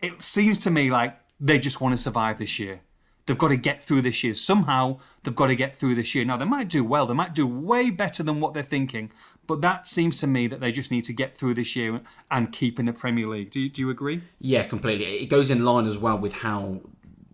[0.00, 2.80] it seems to me like they just want to survive this year.
[3.26, 4.34] They've got to get through this year.
[4.34, 6.24] Somehow they've got to get through this year.
[6.24, 7.06] Now they might do well.
[7.06, 9.12] They might do way better than what they're thinking.
[9.46, 12.52] But that seems to me that they just need to get through this year and
[12.52, 13.50] keep in the Premier League.
[13.50, 14.22] Do you, do you agree?
[14.40, 15.04] Yeah, completely.
[15.04, 16.80] It goes in line as well with how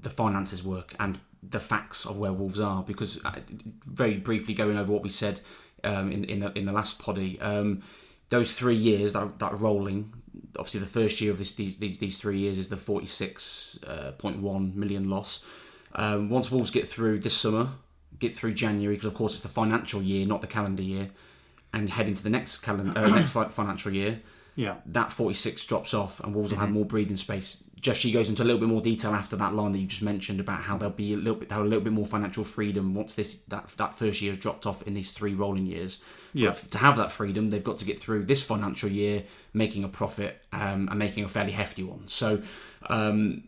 [0.01, 2.83] the finances work and the facts of where Wolves are.
[2.83, 3.40] Because uh,
[3.87, 5.40] very briefly going over what we said
[5.85, 7.83] um, in in the, in the last poddy, um,
[8.29, 10.12] those three years that, that rolling.
[10.59, 13.79] Obviously, the first year of this, these, these these three years is the forty six
[14.18, 15.44] point one million loss.
[15.96, 17.68] Um, once Wolves get through this summer,
[18.18, 21.11] get through January, because of course it's the financial year, not the calendar year,
[21.72, 24.20] and head into the next calendar uh, next financial year
[24.54, 24.76] Yeah.
[24.87, 27.64] that 46 drops off and Wolves will have more breathing space.
[27.80, 30.02] Jeff Shi goes into a little bit more detail after that line that you just
[30.02, 33.14] mentioned about how there'll be a little bit, a little bit more financial freedom once
[33.14, 36.02] this that that first year has dropped off in these three rolling years.
[36.32, 36.50] Yeah.
[36.50, 39.88] But to have that freedom, they've got to get through this financial year making a
[39.88, 42.09] profit um, and making a fairly hefty one.
[42.09, 42.42] So,
[42.88, 43.44] um,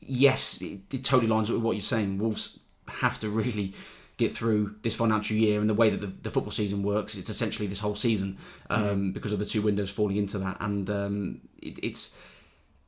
[0.00, 2.18] yes, it, it totally lines up with what you're saying.
[2.18, 3.72] Wolves have to really
[4.20, 7.16] get through this financial year and the way that the, the football season works.
[7.16, 8.36] It's essentially this whole season
[8.68, 12.16] um, because of the two windows falling into that, and um, it, it's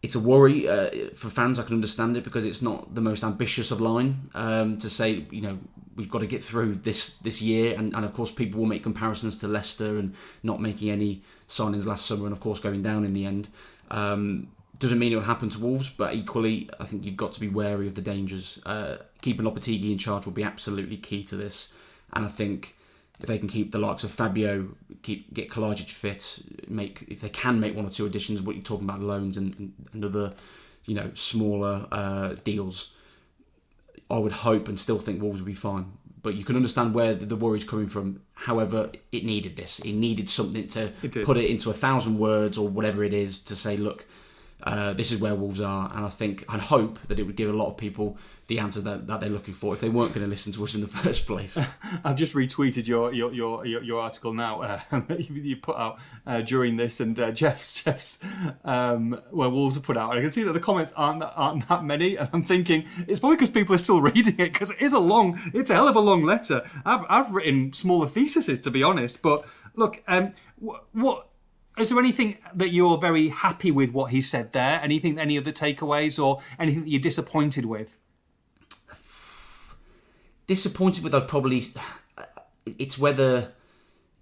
[0.02, 1.58] it's a worry uh, for fans.
[1.58, 5.26] I can understand it because it's not the most ambitious of line um, to say
[5.30, 5.58] you know
[5.96, 8.82] we've got to get through this this year, and, and of course people will make
[8.82, 13.04] comparisons to Leicester and not making any signings last summer, and of course going down
[13.04, 13.48] in the end.
[14.82, 17.46] Doesn't mean it will happen to Wolves, but equally, I think you've got to be
[17.46, 18.60] wary of the dangers.
[18.66, 21.72] Uh, keeping Lopetegui in charge will be absolutely key to this,
[22.12, 22.74] and I think
[23.20, 24.70] if they can keep the likes of Fabio,
[25.02, 28.64] keep get Kalajdzic fit, make if they can make one or two additions, what you're
[28.64, 30.32] talking about loans and, and, and other,
[30.86, 32.92] you know, smaller uh, deals,
[34.10, 35.92] I would hope and still think Wolves will be fine.
[36.24, 38.22] But you can understand where the, the worry's coming from.
[38.34, 39.78] However, it needed this.
[39.78, 43.38] It needed something to It put it into a thousand words or whatever it is
[43.44, 44.06] to say, look,
[44.62, 47.50] uh, this is where Wolves are, and I think and hope that it would give
[47.50, 48.16] a lot of people
[48.48, 50.74] the answers that, that they're looking for if they weren't going to listen to us
[50.74, 51.58] in the first place.
[52.04, 54.80] I've just retweeted your your your, your, article now uh,
[55.18, 58.20] you put out uh, during this, and uh, Jeff's Jeff's
[58.64, 60.16] um, where Wolves have put out.
[60.16, 63.36] I can see that the comments aren't aren't that many, and I'm thinking it's probably
[63.36, 65.96] because people are still reading it because it is a long, it's a hell of
[65.96, 66.62] a long letter.
[66.84, 69.44] I've I've written smaller theses to be honest, but
[69.74, 70.32] look, um,
[70.92, 71.28] what
[71.78, 74.80] is there anything that you're very happy with what he said there?
[74.82, 77.98] Anything, any other takeaways, or anything that you're disappointed with?
[80.46, 81.62] Disappointed with, I'd probably.
[82.78, 83.52] It's whether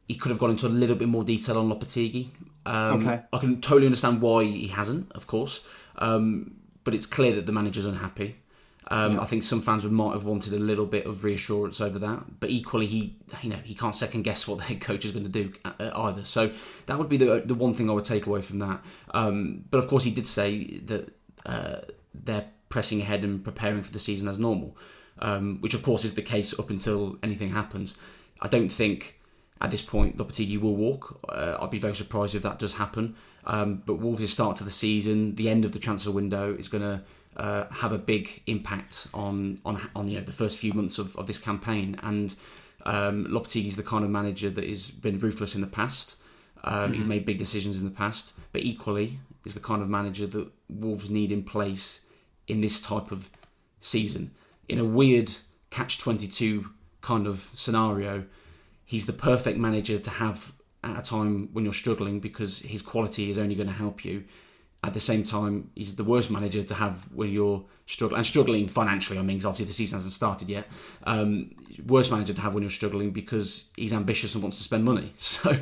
[0.08, 2.28] he could have gone into a little bit more detail on Lopetegui.
[2.66, 3.22] Um, Okay.
[3.32, 7.52] I can totally understand why he hasn't, of course, um, but it's clear that the
[7.52, 8.36] manager's unhappy.
[8.92, 11.98] Um, I think some fans would might have wanted a little bit of reassurance over
[12.00, 15.12] that, but equally, he you know he can't second guess what the head coach is
[15.12, 16.24] going to do uh, either.
[16.24, 16.50] So
[16.87, 18.83] that would be the the one thing I would take away from that.
[19.14, 21.14] Um, but of course, he did say that
[21.46, 21.76] uh,
[22.12, 24.76] they're pressing ahead and preparing for the season as normal,
[25.20, 27.96] um, which of course is the case up until anything happens.
[28.42, 29.20] I don't think
[29.61, 31.20] at this point Lopetegui will walk.
[31.29, 33.14] Uh, I'd be very surprised if that does happen.
[33.44, 36.83] Um, but Wolves' start to the season, the end of the transfer window, is going
[36.83, 37.03] to
[37.40, 41.16] uh, have a big impact on on on you know the first few months of,
[41.16, 41.88] of this campaign.
[42.03, 42.29] And
[42.85, 46.07] um, Lopetegui is the kind of manager that has been ruthless in the past.
[46.62, 50.26] Um, He's made big decisions in the past, but equally is the kind of manager
[50.26, 52.07] that Wolves need in place
[52.46, 53.31] in this type of
[53.81, 54.33] season.
[54.68, 55.33] In a weird
[55.70, 56.55] catch twenty two
[57.00, 58.24] kind of scenario,
[58.85, 63.31] he's the perfect manager to have at a time when you're struggling because his quality
[63.31, 64.24] is only going to help you.
[64.83, 68.66] At the same time, he's the worst manager to have when you're struggling and struggling
[68.66, 69.19] financially.
[69.19, 70.66] I mean, 'cause obviously the season hasn't started yet.
[71.05, 71.51] Um,
[71.87, 75.12] worst manager to have when you're struggling because he's ambitious and wants to spend money.
[75.16, 75.59] So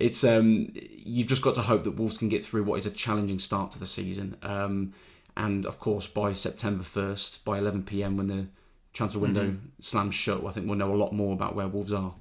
[0.00, 2.90] it's um, you've just got to hope that Wolves can get through what is a
[2.90, 4.36] challenging start to the season.
[4.42, 4.92] Um,
[5.36, 8.46] and of course, by September 1st, by 11 pm, when the
[8.94, 12.14] transfer window slams shut, I think we'll know a lot more about where Wolves are.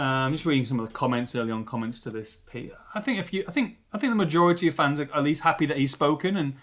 [0.00, 2.36] I'm just reading some of the comments early on comments to this.
[2.36, 2.72] Pete.
[2.94, 5.42] I think if you, I think, I think the majority of fans are at least
[5.42, 6.54] happy that he's spoken and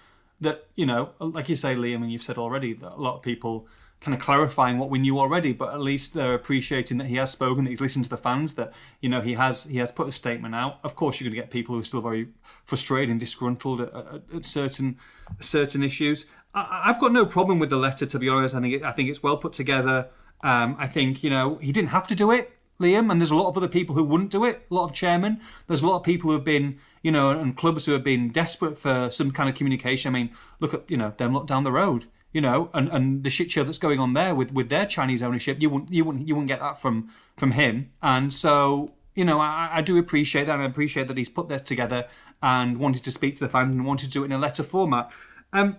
[0.42, 3.22] that you know, like you say, Liam, and you've said already that a lot of
[3.22, 3.68] people
[4.02, 7.32] kind of clarifying what we knew already, but at least they're appreciating that he has
[7.32, 8.72] spoken, that he's listened to the fans, that
[9.02, 10.80] you know he has he has put a statement out.
[10.84, 12.28] Of course, you're going to get people who are still very
[12.66, 14.98] frustrated and disgruntled at, at, at certain
[15.40, 16.26] certain issues.
[16.54, 18.54] I, I've got no problem with the letter, to be honest.
[18.54, 20.10] I think it, I think it's well put together.
[20.44, 22.55] Um, I think you know he didn't have to do it.
[22.80, 24.66] Liam, and there's a lot of other people who wouldn't do it.
[24.70, 25.40] A lot of chairmen.
[25.68, 28.30] There's a lot of people who have been, you know, and clubs who have been
[28.30, 30.14] desperate for some kind of communication.
[30.14, 33.24] I mean, look at, you know, them look down the road, you know, and, and
[33.24, 35.62] the shit show that's going on there with, with their Chinese ownership.
[35.62, 37.92] You wouldn't, you wouldn't, you wouldn't get that from from him.
[38.02, 40.60] And so, you know, I, I do appreciate that.
[40.60, 42.08] I appreciate that he's put that together
[42.42, 44.64] and wanted to speak to the fans and wanted to do it in a letter
[44.64, 45.12] format.
[45.54, 45.78] Um,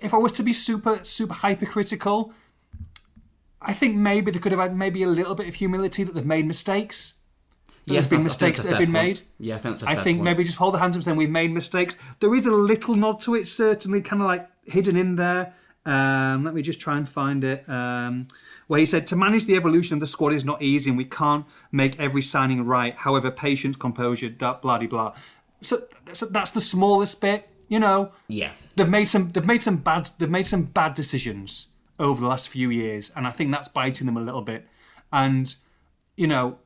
[0.00, 2.32] if I was to be super super hypercritical,
[3.64, 6.24] I think maybe they could have had maybe a little bit of humility that they've
[6.26, 7.14] made mistakes.
[7.86, 9.20] That there's been that's- I think mistakes that have been fair made.
[9.38, 10.24] Yeah, I think that's a I think point.
[10.24, 11.96] maybe just hold the hands up saying we've made mistakes.
[12.20, 15.52] There is a little nod to it, certainly, kind of like hidden in there.
[15.84, 17.68] Um, let me just try and find it.
[17.68, 18.28] Um,
[18.68, 21.04] where he said, To manage the evolution of the squad is not easy and we
[21.04, 22.94] can't make every signing right.
[22.94, 25.14] However, patience, composure, blah, blah, blah.
[25.60, 28.52] So that's, that's the smallest bit, you know Yeah.
[28.76, 31.68] they've made some they've made some bad they've made some bad decisions
[32.02, 34.66] over the last few years and I think that's biting them a little bit.
[35.10, 35.54] And
[36.16, 36.58] you know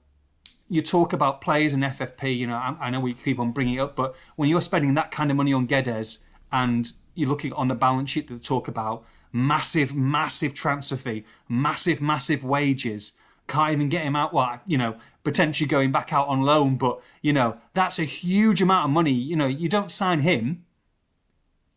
[0.69, 3.75] you talk about players and FFP you know I, I know we keep on bringing
[3.75, 6.19] it up but when you're spending that kind of money on Guedes
[6.53, 11.25] and you're looking on the balance sheet that they talk about massive massive transfer fee
[11.49, 13.13] massive massive wages
[13.47, 17.01] can't even get him out well you know potentially going back out on loan but
[17.23, 20.65] you know that's a huge amount of money you know you don't sign him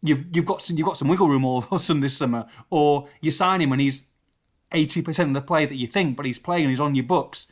[0.01, 2.45] you've you've got some you've got some wiggle room all of a sudden this summer,
[2.69, 4.07] or you sign him and he's
[4.71, 7.05] eighty percent of the play that you think, but he's playing and he's on your
[7.05, 7.47] books.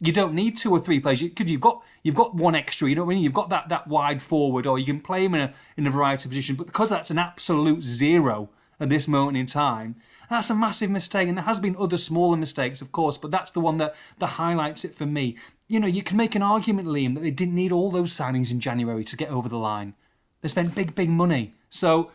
[0.00, 2.88] You don't need two or three players because you've got you've got one extra.
[2.88, 3.24] You know what I mean?
[3.24, 5.90] You've got that that wide forward, or you can play him in a in a
[5.90, 6.58] variety of positions.
[6.58, 8.50] But because that's an absolute zero
[8.80, 9.94] at this moment in time,
[10.28, 11.28] that's a massive mistake.
[11.28, 14.26] And there has been other smaller mistakes, of course, but that's the one that that
[14.26, 15.36] highlights it for me.
[15.68, 18.50] You know, you can make an argument, Liam, that they didn't need all those signings
[18.50, 19.94] in January to get over the line.
[20.40, 21.54] They spent big, big money.
[21.72, 22.10] So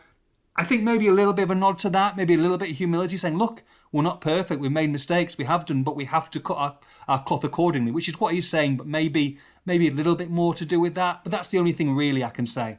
[0.56, 2.70] I think maybe a little bit of a nod to that, maybe a little bit
[2.70, 6.04] of humility, saying, look, we're not perfect, we've made mistakes, we have done, but we
[6.04, 9.88] have to cut our, our cloth accordingly, which is what he's saying, but maybe maybe
[9.88, 11.24] a little bit more to do with that.
[11.24, 12.78] But that's the only thing really I can say.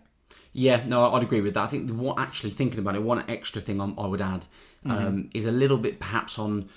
[0.54, 1.64] Yeah, no, I'd agree with that.
[1.64, 4.46] I think one actually thinking about it, one extra thing I I would add
[4.86, 6.70] um, is a little bit perhaps on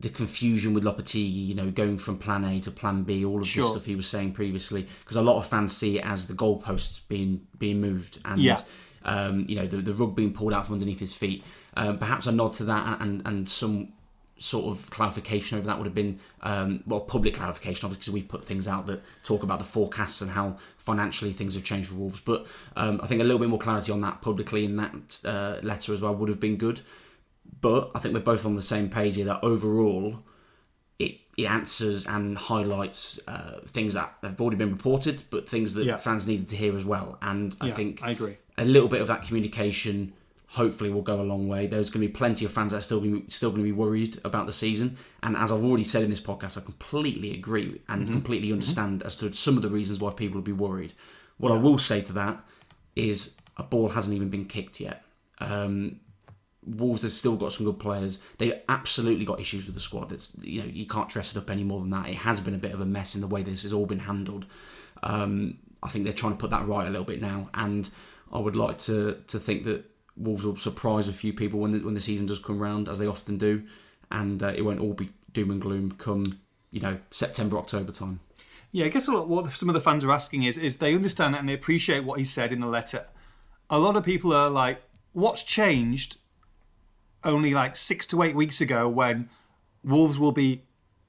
[0.00, 3.48] the confusion with Lopetegui, you know, going from plan A to plan B, all of
[3.48, 3.62] Sure.
[3.62, 6.34] the stuff he was saying previously, because a lot of fans see it as the
[6.34, 8.60] goalposts being being moved and Yeah.
[9.08, 11.42] Um, you know the, the rug being pulled out from underneath his feet.
[11.76, 13.92] Um, perhaps a nod to that and and some
[14.40, 18.28] sort of clarification over that would have been um, well public clarification obviously because we've
[18.28, 21.96] put things out that talk about the forecasts and how financially things have changed for
[21.96, 25.20] Wolves but um, I think a little bit more clarity on that publicly in that
[25.24, 26.82] uh, letter as well would have been good
[27.60, 30.22] but I think we're both on the same page here that overall
[30.98, 35.84] it, it answers and highlights uh, things that have already been reported but things that
[35.84, 35.96] Yeah.
[35.96, 38.36] fans needed to hear as well and I Yeah, think I agree.
[38.56, 40.12] a little bit of that communication
[40.52, 41.66] hopefully will go a long way.
[41.66, 43.60] There's going to be plenty of fans that are still going to be, still going
[43.62, 46.62] to be worried about the season, and as I've already said in this podcast, I
[46.62, 50.52] completely agree and completely understand as to some of the reasons why people would be
[50.52, 50.94] worried.
[51.36, 52.42] What I will say to that
[52.96, 55.04] is a ball hasn't even been kicked yet.
[55.38, 56.00] Um,
[56.76, 58.22] Wolves have still got some good players.
[58.38, 60.12] They absolutely got issues with the squad.
[60.12, 62.08] It's you know you can't dress it up any more than that.
[62.08, 64.00] It has been a bit of a mess in the way this has all been
[64.00, 64.46] handled.
[65.02, 67.88] Um, I think they're trying to put that right a little bit now, and
[68.32, 69.84] I would like to to think that
[70.16, 72.98] Wolves will surprise a few people when the, when the season does come round, as
[72.98, 73.62] they often do,
[74.10, 76.38] and uh, it won't all be doom and gloom come
[76.70, 78.20] you know September October time.
[78.70, 80.94] Yeah, I guess a lot, what some of the fans are asking is is they
[80.94, 83.06] understand and they appreciate what he said in the letter.
[83.70, 86.18] A lot of people are like, "What's changed?"
[87.24, 89.28] Only like six to eight weeks ago, when
[89.84, 90.64] Wolves will be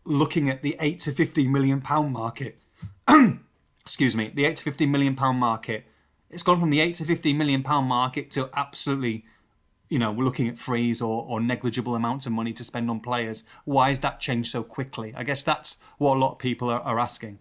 [0.05, 2.61] looking at the eight to fifteen million pound market.
[3.81, 5.85] Excuse me, the eight to fifteen million pound market.
[6.29, 9.25] It's gone from the eight to fifteen million pound market to absolutely
[9.89, 12.99] you know, we're looking at frees or, or negligible amounts of money to spend on
[12.99, 13.43] players.
[13.65, 15.13] Why has that changed so quickly?
[15.17, 17.39] I guess that's what a lot of people are, are asking.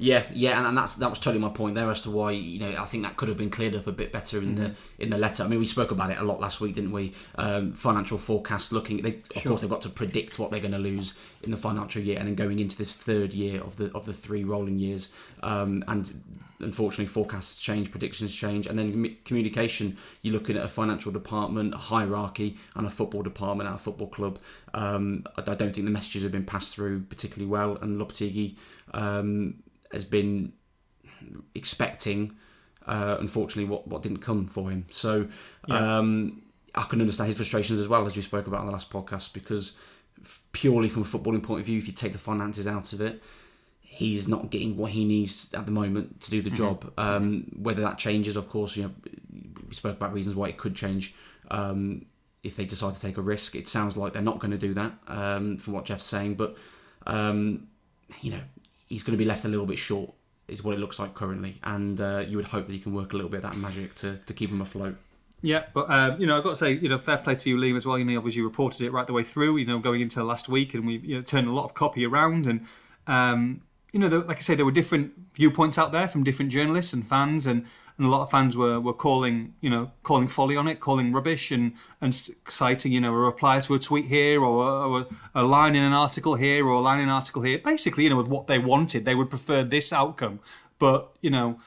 [0.00, 2.60] Yeah, yeah, and, and that's that was totally my point there as to why you
[2.60, 5.10] know I think that could have been cleared up a bit better in the in
[5.10, 5.42] the letter.
[5.42, 7.14] I mean, we spoke about it a lot last week, didn't we?
[7.34, 10.78] Um, financial forecast looking, they, of course, they've got to predict what they're going to
[10.78, 14.06] lose in the financial year, and then going into this third year of the of
[14.06, 16.14] the three rolling years, um, and
[16.60, 19.96] unfortunately, forecasts change, predictions change, and then communication.
[20.22, 24.08] You're looking at a financial department, a hierarchy, and a football department at a football
[24.08, 24.38] club.
[24.74, 28.54] Um, I, I don't think the messages have been passed through particularly well, and Lopetegui.
[28.94, 29.56] Um,
[29.92, 30.52] has been
[31.54, 32.36] expecting,
[32.86, 34.86] uh, unfortunately, what, what didn't come for him.
[34.90, 35.28] So
[35.68, 36.42] um,
[36.74, 39.32] I can understand his frustrations as well, as we spoke about on the last podcast,
[39.32, 39.78] because
[40.52, 43.22] purely from a footballing point of view, if you take the finances out of it,
[43.80, 46.92] he's not getting what he needs at the moment to do the job.
[46.98, 48.90] Um, whether that changes, of course, you know,
[49.68, 51.14] we spoke about reasons why it could change.
[51.50, 52.06] Um,
[52.44, 54.74] if they decide to take a risk, it sounds like they're not going to do
[54.74, 56.34] that, um, from what Jeff's saying.
[56.34, 56.56] But
[57.06, 57.68] um,
[58.22, 58.40] you know,
[58.88, 60.12] he's going to be left a little bit short,
[60.48, 61.60] is what it looks like currently.
[61.62, 63.94] And uh, you would hope that he can work a little bit of that magic
[63.96, 64.96] to, to keep him afloat.
[65.40, 67.56] Yeah, but um, you know, I've got to say, you know, fair play to you,
[67.56, 67.96] Liam, as well.
[67.96, 69.58] You know, obviously you reported it right the way through.
[69.58, 72.04] You know, going into last week, and we you know turned a lot of copy
[72.04, 72.66] around, and
[73.06, 76.92] um, you know, like I say, there were different viewpoints out there from different journalists
[76.92, 77.66] and fans, and,
[77.98, 81.12] and a lot of fans were, were calling, you know, calling folly on it, calling
[81.12, 82.14] rubbish, and and
[82.48, 85.92] citing, you know, a reply to a tweet here, or, a, a line in an
[85.92, 87.58] article here, or a line in an article here.
[87.58, 90.40] Basically, you know, with what they wanted, they would prefer this outcome,
[90.78, 91.58] but you know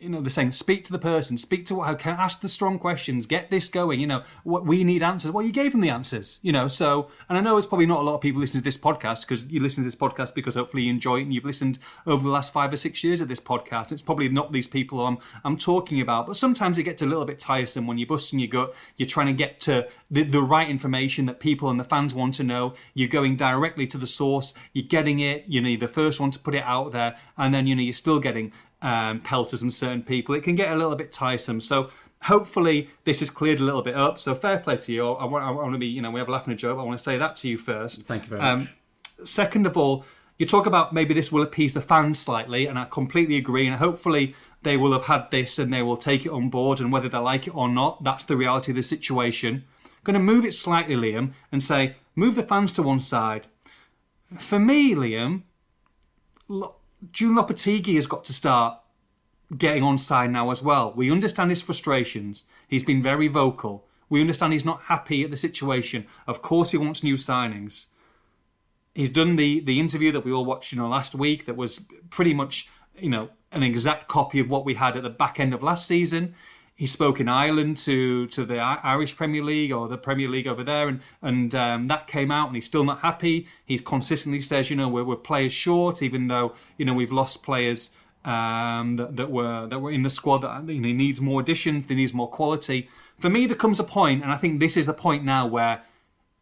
[0.00, 2.48] you know, they're saying speak to the person, speak to what, how can ask the
[2.48, 4.00] strong questions, get this going.
[4.00, 5.30] You know, what we need answers.
[5.30, 6.38] Well, you gave them the answers.
[6.42, 8.64] You know, so and I know it's probably not a lot of people listening to
[8.64, 11.44] this podcast because you listen to this podcast because hopefully you enjoy it and you've
[11.44, 13.92] listened over the last five or six years of this podcast.
[13.92, 17.24] It's probably not these people I'm I'm talking about, but sometimes it gets a little
[17.24, 18.74] bit tiresome when you're busting your gut.
[18.96, 22.34] You're trying to get to the, the right information that people and the fans want
[22.34, 22.74] to know.
[22.94, 24.54] You're going directly to the source.
[24.72, 25.44] You're getting it.
[25.46, 27.82] You know, you're the first one to put it out there, and then you know
[27.82, 30.34] you're still getting um, pelters from certain people.
[30.34, 31.60] It can get a little bit tiresome.
[31.60, 31.90] So
[32.22, 34.18] hopefully this has cleared a little bit up.
[34.18, 35.06] So fair play to you.
[35.12, 36.78] I want, I want to be, you know, we have a laugh and a joke.
[36.78, 38.06] I want to say that to you first.
[38.06, 38.74] Thank you very Um, much.
[39.24, 40.04] Second of all,
[40.38, 43.66] you talk about maybe this will appease the fans slightly, and I completely agree.
[43.66, 46.80] And hopefully they will have had this and they will take it on board.
[46.80, 49.64] And whether they like it or not, that's the reality of the situation.
[50.02, 53.48] Going to move it slightly, Liam, and say move the fans to one side.
[54.38, 55.42] For me, Liam,
[56.48, 56.76] Lo-
[57.12, 58.78] Julen Lopetegui has got to start
[59.56, 60.92] getting on side now as well.
[60.94, 62.44] We understand his frustrations.
[62.68, 63.86] He's been very vocal.
[64.08, 66.06] We understand he's not happy at the situation.
[66.26, 67.86] Of course, he wants new signings.
[68.94, 71.46] He's done the the interview that we all watched, you know, last week.
[71.46, 75.10] That was pretty much, you know, an exact copy of what we had at the
[75.10, 76.34] back end of last season.
[76.80, 80.64] He spoke in Ireland to to the Irish Premier League or the Premier League over
[80.64, 83.46] there, and and um, that came out, and he's still not happy.
[83.66, 87.42] He consistently says, you know, we're, we're players short, even though you know we've lost
[87.42, 87.90] players
[88.24, 91.42] um, that, that were that were in the squad that you know, he needs more
[91.42, 92.88] additions, he needs more quality.
[93.18, 95.82] For me, there comes a point, and I think this is the point now where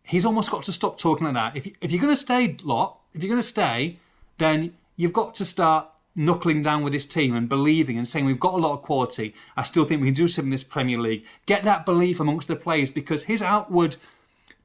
[0.05, 1.57] he's almost got to stop talking like that.
[1.57, 3.99] If, you, if you're going to stay, lot, if you're going to stay,
[4.39, 8.41] then you've got to start knuckling down with his team and believing and saying we've
[8.41, 9.35] got a lot of quality.
[9.57, 11.25] I still think we can do something in this Premier League.
[11.47, 13.97] Get that belief amongst the players because his outward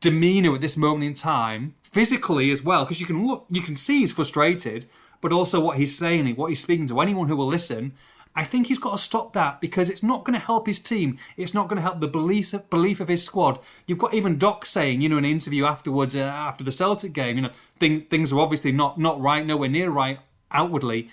[0.02, 3.76] demeanour at this moment in time, physically as well, because you can look, you can
[3.76, 4.86] see he's frustrated,
[5.22, 7.94] but also what he's saying, what he's speaking to anyone who will listen.
[8.36, 11.20] I think he's got to stop that because it's not going to help his team.
[11.38, 13.60] It's not going to help the belief belief of his squad.
[13.86, 17.14] You've got even Doc saying, you know, in an interview afterwards uh, after the Celtic
[17.14, 20.20] game, you know, thing, things are obviously not not right, nowhere near right
[20.52, 21.10] outwardly.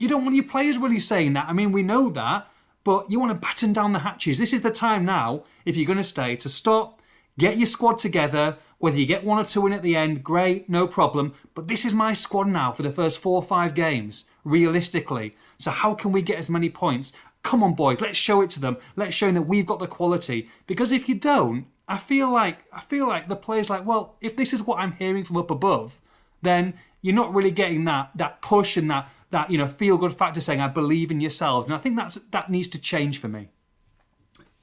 [0.00, 1.46] You don't want your players really saying that.
[1.46, 2.50] I mean, we know that,
[2.84, 4.38] but you want to batten down the hatches.
[4.38, 7.02] This is the time now, if you're going to stay, to stop,
[7.38, 8.56] get your squad together.
[8.78, 11.34] Whether you get one or two in at the end, great, no problem.
[11.54, 15.36] But this is my squad now for the first four or five games, realistically.
[15.58, 17.12] So how can we get as many points?
[17.42, 18.78] Come on, boys, let's show it to them.
[18.96, 20.48] Let's show them that we've got the quality.
[20.66, 24.34] Because if you don't, I feel like I feel like the players like, well, if
[24.34, 26.00] this is what I'm hearing from up above,
[26.40, 26.72] then
[27.02, 30.40] you're not really getting that that push and that that you know feel good factor
[30.40, 33.48] saying I believe in yourselves, and I think that's that needs to change for me.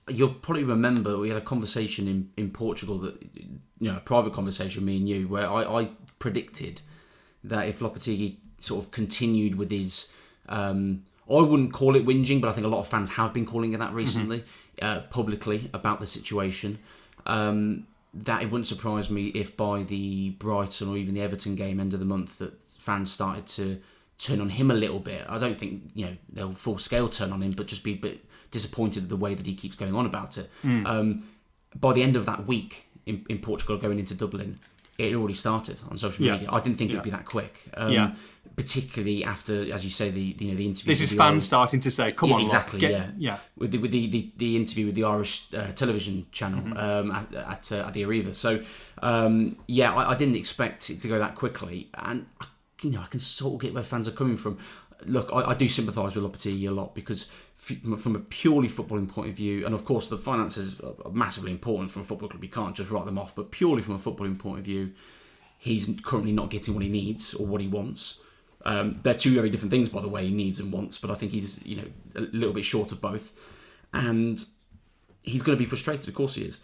[0.09, 4.33] You'll probably remember we had a conversation in, in Portugal that you know a private
[4.33, 5.89] conversation me and you where I, I
[6.19, 6.81] predicted
[7.43, 10.13] that if Lopetegui sort of continued with his
[10.49, 13.45] um, I wouldn't call it whinging, but I think a lot of fans have been
[13.45, 14.85] calling it that recently, mm-hmm.
[14.85, 16.79] uh, publicly about the situation.
[17.25, 21.79] Um, that it wouldn't surprise me if by the Brighton or even the Everton game
[21.79, 23.79] end of the month that fans started to
[24.17, 25.25] turn on him a little bit.
[25.27, 27.97] I don't think you know they'll full scale turn on him, but just be a
[27.97, 30.49] bit disappointed at the way that he keeps going on about it.
[30.63, 30.87] Mm.
[30.87, 31.27] Um,
[31.75, 34.57] by the end of that week in, in, Portugal, going into Dublin,
[34.97, 36.33] it already started on social yeah.
[36.33, 36.49] media.
[36.51, 36.95] I didn't think yeah.
[36.95, 37.65] it'd be that quick.
[37.75, 38.15] Um, yeah.
[38.55, 40.91] Particularly after, as you say, the you know the interview.
[40.91, 43.69] This is fans Irish, starting to say, "Come yeah, on, exactly, get, yeah, yeah." With
[43.69, 46.77] the with the, the, the interview with the Irish uh, television channel mm-hmm.
[46.77, 48.33] um, at at, uh, at, the Aviva.
[48.33, 48.63] So
[49.03, 52.45] um, yeah, I, I, didn't expect it to go that quickly, and I
[52.81, 54.59] you know, I can sort of get where fans are coming from.
[55.05, 59.29] Look, I, I do sympathise with Lopetegui a lot because from a purely footballing point
[59.29, 62.43] of view, and of course the finances are massively important from a football club.
[62.43, 63.35] You can't just write them off.
[63.35, 64.93] But purely from a footballing point of view,
[65.57, 68.21] he's currently not getting what he needs or what he wants.
[68.65, 70.97] Um, they're two very different things, by the way, he needs and wants.
[70.97, 73.31] But I think he's you know a little bit short of both,
[73.93, 74.43] and
[75.23, 76.07] he's going to be frustrated.
[76.07, 76.63] Of course, he is.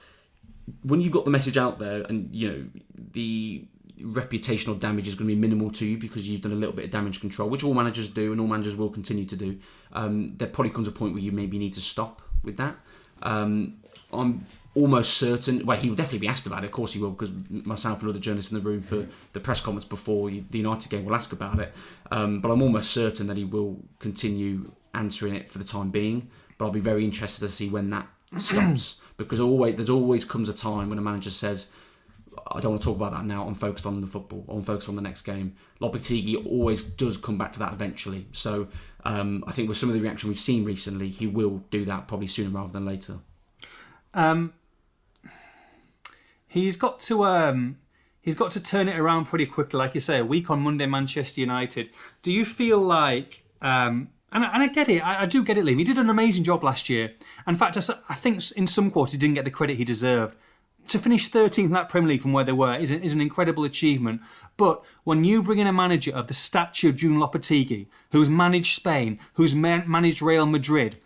[0.84, 2.66] When you've got the message out there, and you know
[3.14, 3.66] the
[4.00, 6.86] reputational damage is going to be minimal to you because you've done a little bit
[6.86, 9.60] of damage control, which all managers do and all managers will continue to do.
[9.92, 12.76] Um, there probably comes a point where you maybe need to stop with that.
[13.22, 13.80] Um,
[14.12, 15.66] I'm almost certain.
[15.66, 16.68] Well, he will definitely be asked about it.
[16.68, 19.62] Of course, he will, because myself and other journalists in the room for the press
[19.62, 21.74] conference before the United game will ask about it.
[22.12, 26.30] Um, but I'm almost certain that he will continue answering it for the time being.
[26.58, 30.50] But I'll be very interested to see when that stops, because always there's always comes
[30.50, 31.72] a time when a manager says
[32.52, 33.46] I don't want to talk about that now.
[33.48, 34.46] I'm focused on the football.
[34.48, 35.56] I'm focused on the next game.
[35.82, 38.28] Lopetegui always does come back to that eventually.
[38.32, 38.68] So
[39.06, 42.08] um, I think with some of the reaction we've seen recently, he will do that
[42.08, 43.20] probably sooner rather than later.
[44.14, 44.54] Um,
[46.48, 47.78] he's got to um,
[48.22, 49.78] he's got to turn it around pretty quickly.
[49.78, 51.90] Like you say, a week on Monday, Manchester United.
[52.22, 53.44] Do you feel like?
[53.62, 55.06] Um, and, and I get it.
[55.06, 55.78] I, I, do get it, Liam.
[55.78, 57.14] He did an amazing job last year.
[57.48, 60.36] In fact, I, I think in some quarters he didn't get the credit he deserved
[60.88, 63.64] to finish 13th in that Premier League from where they were is, is an incredible
[63.64, 64.22] achievement.
[64.58, 68.76] But when you bring in a manager of the stature of Julen Lopetegui, who's managed
[68.76, 70.98] Spain, who's managed Real Madrid,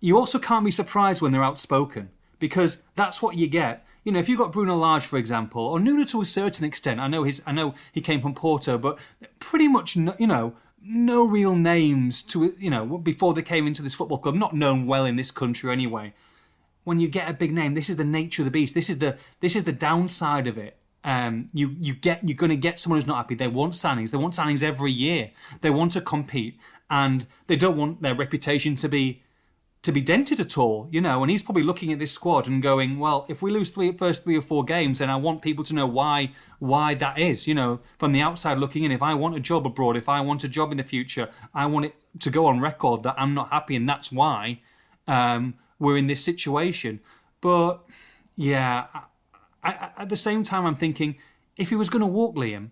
[0.00, 3.84] you also can't be surprised when they're outspoken because that's what you get.
[4.04, 7.00] You know, if you've got Bruno Lage, for example, or Nuno to a certain extent,
[7.00, 8.98] I know his, I know he came from Porto, but
[9.40, 13.82] pretty much, no, you know, no real names to, you know, before they came into
[13.82, 16.14] this football club, not known well in this country anyway
[16.90, 18.74] when you get a big name, this is the nature of the beast.
[18.74, 20.76] This is the this is the downside of it.
[21.04, 23.36] Um, you you get you're going to get someone who's not happy.
[23.36, 24.10] They want signings.
[24.10, 25.30] They want signings every year.
[25.60, 26.58] They want to compete,
[26.90, 29.22] and they don't want their reputation to be
[29.82, 30.88] to be dented at all.
[30.90, 33.70] You know, and he's probably looking at this squad and going, well, if we lose
[33.70, 37.20] three first three or four games, then I want people to know why why that
[37.20, 37.46] is.
[37.46, 40.20] You know, from the outside looking in, if I want a job abroad, if I
[40.22, 43.32] want a job in the future, I want it to go on record that I'm
[43.32, 44.58] not happy, and that's why.
[45.06, 47.00] Um, we're in this situation.
[47.40, 47.80] But
[48.36, 49.02] yeah, I,
[49.64, 51.16] I, at the same time, I'm thinking
[51.56, 52.70] if he was going to walk Liam,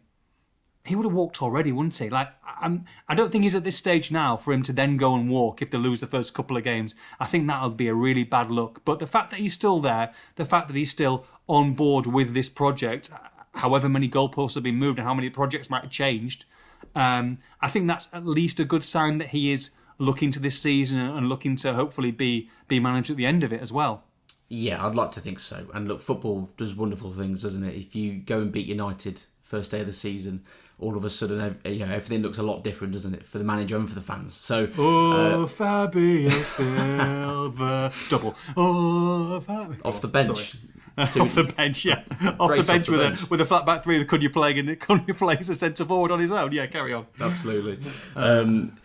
[0.85, 2.09] he would have walked already, wouldn't he?
[2.09, 2.29] Like,
[2.61, 5.29] I'm, I don't think he's at this stage now for him to then go and
[5.29, 6.95] walk if they lose the first couple of games.
[7.21, 8.85] I think that'll be a really bad look.
[8.85, 12.33] But the fact that he's still there, the fact that he's still on board with
[12.33, 13.11] this project,
[13.55, 16.47] however many goalposts have been moved and how many projects might have changed,
[16.95, 20.59] um, I think that's at least a good sign that he is looking to this
[20.61, 24.05] season and looking to hopefully be be managed at the end of it as well.
[24.49, 25.67] Yeah, I'd like to think so.
[25.75, 27.75] And look, football does wonderful things, doesn't it?
[27.75, 30.43] If you go and beat United first day of the season,
[30.79, 33.45] all of a sudden, you know, everything looks a lot different, doesn't it, for the
[33.45, 34.33] manager and for the fans?
[34.33, 37.93] So, Oh, Fabio Silva.
[38.09, 38.35] Double.
[38.57, 39.77] Oh, Fabio.
[39.85, 40.57] off the bench.
[40.99, 42.03] off the bench, yeah.
[42.21, 43.23] Off the Brace off bench the with bench.
[43.23, 44.05] a with a flat back three.
[44.05, 46.53] Could you play and could you play as a centre forward on his own?
[46.53, 47.07] Yeah, carry on.
[47.21, 47.79] Absolutely.
[48.17, 48.77] Um,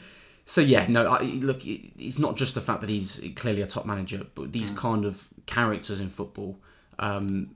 [0.46, 1.08] so yeah, no.
[1.08, 4.72] I, look, it's not just the fact that he's clearly a top manager, but these
[4.72, 6.58] kind of characters in football,
[7.00, 7.56] um,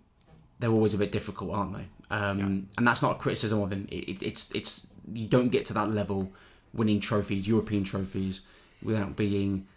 [0.59, 1.87] they're always a bit difficult, aren't they?
[2.09, 2.39] Um,
[2.77, 3.87] And that's not a criticism of him.
[3.91, 6.31] It, it, it's it's you don't get to that level
[6.73, 8.41] winning trophies, European trophies,
[8.81, 9.67] without being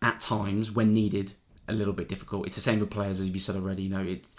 [0.00, 1.34] at times when needed
[1.68, 2.46] a little bit difficult.
[2.46, 3.82] It's the same with players, as you said already.
[3.82, 4.36] You know, it's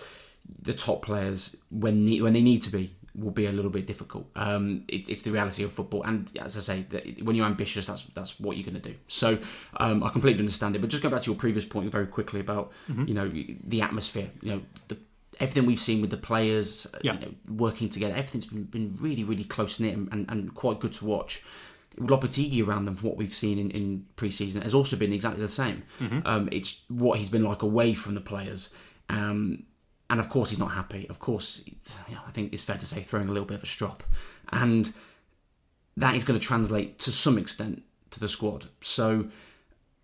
[0.62, 3.86] the top players when ne- when they need to be will be a little bit
[3.88, 4.26] difficult.
[4.36, 7.88] Um, it's it's the reality of football, and as I say, that when you're ambitious,
[7.88, 8.95] that's that's what you're going to do.
[9.07, 9.38] So
[9.78, 10.80] um, I completely understand it.
[10.80, 12.72] But just go back to your previous point very quickly about
[13.07, 14.30] you know the atmosphere.
[14.41, 14.97] You know the.
[15.38, 17.16] Everything we've seen with the players, uh, Yeah.
[17.16, 17.34] you know,
[17.66, 21.03] working together, everything's been, been really, really close knit and, and, and quite good to
[21.05, 21.43] watch.
[21.97, 25.49] Lopetegui around them, from what we've seen in, in pre-season, has also been exactly the
[25.49, 25.84] same.
[26.24, 28.74] Um, it's what he's been like away from the players,
[29.09, 29.63] um,
[30.10, 31.08] and of course he's not happy.
[31.10, 33.64] Of course, you know, I think it's fair to say throwing a little bit of
[33.64, 34.03] a strop,
[34.51, 34.93] and
[35.97, 38.68] that is going to translate to some extent to the squad.
[38.82, 39.28] So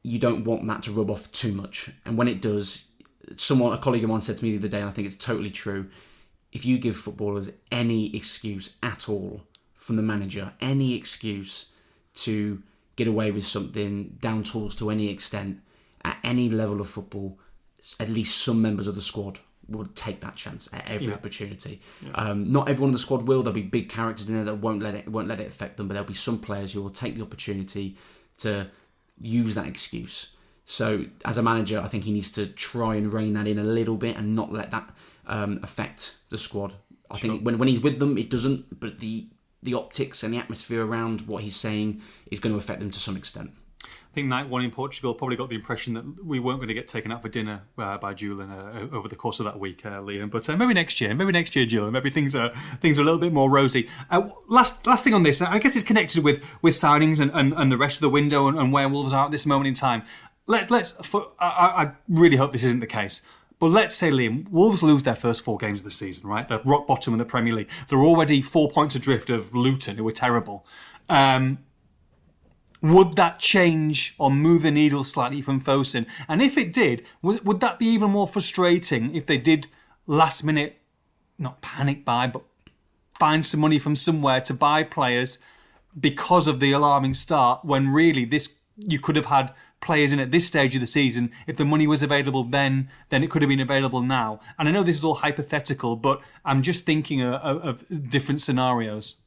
[0.04, 2.90] you don't want that to rub off too much, and when it does,
[3.36, 5.16] someone, a colleague of mine said to me the other day, and I think it's
[5.16, 5.90] totally true.
[6.52, 9.44] If you give footballers any excuse at all
[9.76, 11.72] from the manager, any excuse
[12.16, 12.62] to
[12.98, 15.62] get away with something down tools to any extent
[16.04, 17.40] at any level of football,
[18.00, 21.14] at least some members of the squad would take that chance at every Yeah.
[21.14, 21.82] opportunity.
[22.16, 23.42] Um, not everyone in the squad will.
[23.44, 25.88] There'll be big characters in there that won't let it won't let it affect them,
[25.88, 27.98] but there'll be some players who will take the opportunity
[28.40, 28.68] to
[29.20, 30.36] use that excuse.
[30.66, 33.64] So as a manager, I think he needs to try and rein that in a
[33.64, 34.94] little bit and not let that
[35.28, 36.74] um, affect the squad.
[37.10, 39.28] I think when when he's with them, it doesn't, but the
[39.64, 42.02] the optics and the atmosphere around what he's saying
[42.32, 43.52] is going to affect them to some extent.
[44.12, 46.74] I think night one in Portugal probably got the impression that we weren't going to
[46.74, 49.86] get taken out for dinner uh, by Julen uh, over the course of that week,
[49.86, 50.30] uh, Liam.
[50.30, 51.92] But uh, maybe next year, maybe next year, Julen.
[51.92, 53.90] Maybe things are things are a little bit more rosy.
[54.10, 57.54] Uh, last last thing on this, I guess it's connected with with signings and, and,
[57.54, 59.74] and the rest of the window and, and where Wolves are at this moment in
[59.74, 60.04] time.
[60.48, 60.94] Let, let's.
[61.06, 63.22] For, I, I really hope this isn't the case.
[63.62, 66.48] But let's say, Liam, Wolves lose their first four games of the season, right?
[66.48, 67.70] They're rock bottom in the Premier League.
[67.90, 70.66] They're already four points adrift of Luton, who were terrible.
[71.08, 71.60] Um,
[72.82, 76.08] would that change or move the needle slightly from Fosun?
[76.28, 79.68] And if it did, would, would that be even more frustrating if they did
[80.08, 80.78] last minute,
[81.38, 82.44] not panic buy, but
[83.20, 85.38] find some money from somewhere to buy players
[86.00, 90.32] because of the alarming start when really this you could have had players in at
[90.32, 91.32] this stage of the season?
[91.46, 94.40] If the money was available then then it could have been available now.
[94.58, 98.42] And i know this is all hypothetical but i'm just thinking of, of, of different
[98.42, 99.18] scenarios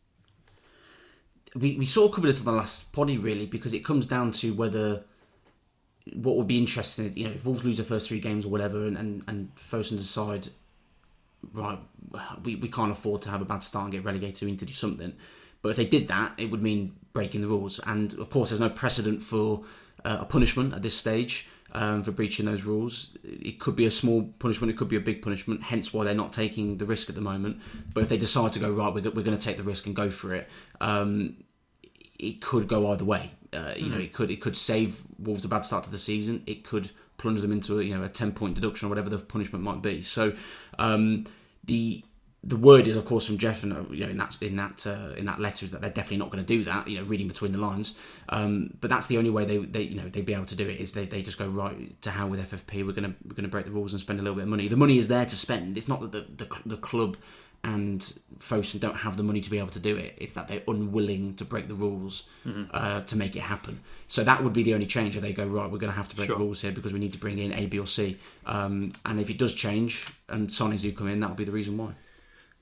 [1.55, 4.33] we, we sort of covered this on the last poddy really because it comes down
[4.33, 5.05] to whether
[6.13, 8.87] what would be interesting you know if Wolves lose their first three games or whatever
[8.87, 10.49] and, and, and Fosun decide
[11.53, 11.79] right
[12.43, 14.67] we, we can't afford to have a bad start and get relegated we need to
[14.67, 15.15] do something.
[15.63, 17.81] But if they did that it would mean breaking the rules.
[17.87, 19.63] And of course there's no precedent for
[20.05, 23.17] uh, a punishment at this stage um, for breaching those rules.
[23.25, 26.15] It could be a small punishment it could be a big punishment hence why they're
[26.15, 27.61] not taking the risk at the moment.
[27.95, 29.97] But if they decide to go right we're, we're going to take the risk and
[29.97, 30.49] go for it
[30.81, 31.37] um,
[32.25, 33.33] it could go either way.
[33.53, 36.43] Uh, you know, it could it could save Wolves a bad start to the season.
[36.47, 39.18] It could plunge them into a, you know a ten point deduction or whatever the
[39.18, 40.03] punishment might be.
[40.03, 40.33] So
[40.79, 41.25] um,
[41.62, 42.03] the
[42.43, 44.87] the word is of course from Jeff and uh, you know in that in that
[44.87, 46.89] uh, in that letter is that they're definitely not going to do that.
[46.89, 47.97] You know, reading between the lines.
[48.29, 50.68] Um, but that's the only way they, they you know they'd be able to do
[50.68, 52.85] it is they, they just go right to hell with FFP.
[52.85, 54.68] We're gonna we're gonna break the rules and spend a little bit of money.
[54.68, 55.79] The money is there to spend.
[55.79, 57.16] It's not that the the, the club
[57.65, 58.01] and
[58.39, 60.15] Fosun don't have the money to be able to do it.
[60.19, 62.29] It's that they're unwilling to break the rules
[62.73, 63.81] uh, to make it happen.
[64.07, 65.17] So that would be the only change.
[65.17, 66.37] If they go right, we're going to have to break Sure.
[66.39, 68.19] the rules here because we need to bring in A, B, or C.
[68.47, 71.53] Um, and if it does change and signings do come in, that will be the
[71.53, 71.93] reason why.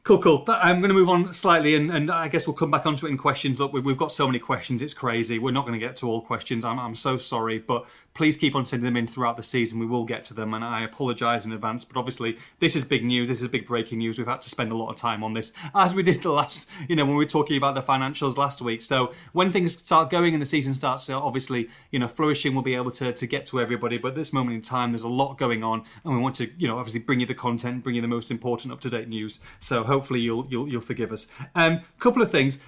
[0.05, 0.45] Cool, cool.
[0.49, 3.11] I'm going to move on slightly, and, and I guess we'll come back onto it
[3.11, 3.61] in questions.
[3.61, 5.39] Look, we've, we've got so many questions, it's crazy.
[5.39, 6.65] We're not going to get to all questions.
[6.65, 9.79] I'm, I'm so sorry, but please keep on sending them in throughout the season.
[9.79, 11.85] We will get to them, and I apologise in advance.
[11.85, 13.29] But obviously, this is big news.
[13.29, 14.19] This is big breaking news.
[14.19, 16.69] We've had to spend a lot of time on this, as we did the last,
[16.89, 18.83] you know, when we were talking about the financials last week.
[18.83, 22.65] So when things start going and the season starts, uh, obviously, you know, flourishing, we'll
[22.65, 23.99] be able to, to get to everybody.
[23.99, 26.51] But at this moment in time, there's a lot going on, and we want to,
[26.59, 29.07] you know, obviously bring you the content, bring you the most important up to date
[29.07, 29.39] news.
[29.61, 31.23] So hopefully, you'll you'll you'll forgive us.
[31.55, 32.59] Um, couple of things.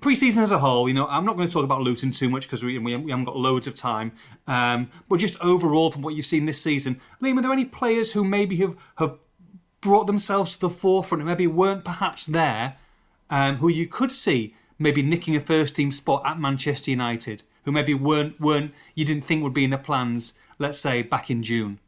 [0.00, 2.44] pre-season as a whole, you know, I'm not going to talk about Luton too much
[2.46, 4.12] because we, we haven't got loads of time.
[4.46, 8.12] Um, but just overall, from what you've seen this season, Liam, are there any players
[8.12, 9.12] who maybe have have
[9.80, 12.76] brought themselves to the forefront and maybe weren't perhaps there,
[13.30, 17.72] um, who you could see maybe nicking a first team spot at Manchester United, who
[17.72, 21.42] maybe weren't weren't you didn't think would be in the plans, let's say back in
[21.42, 21.78] June?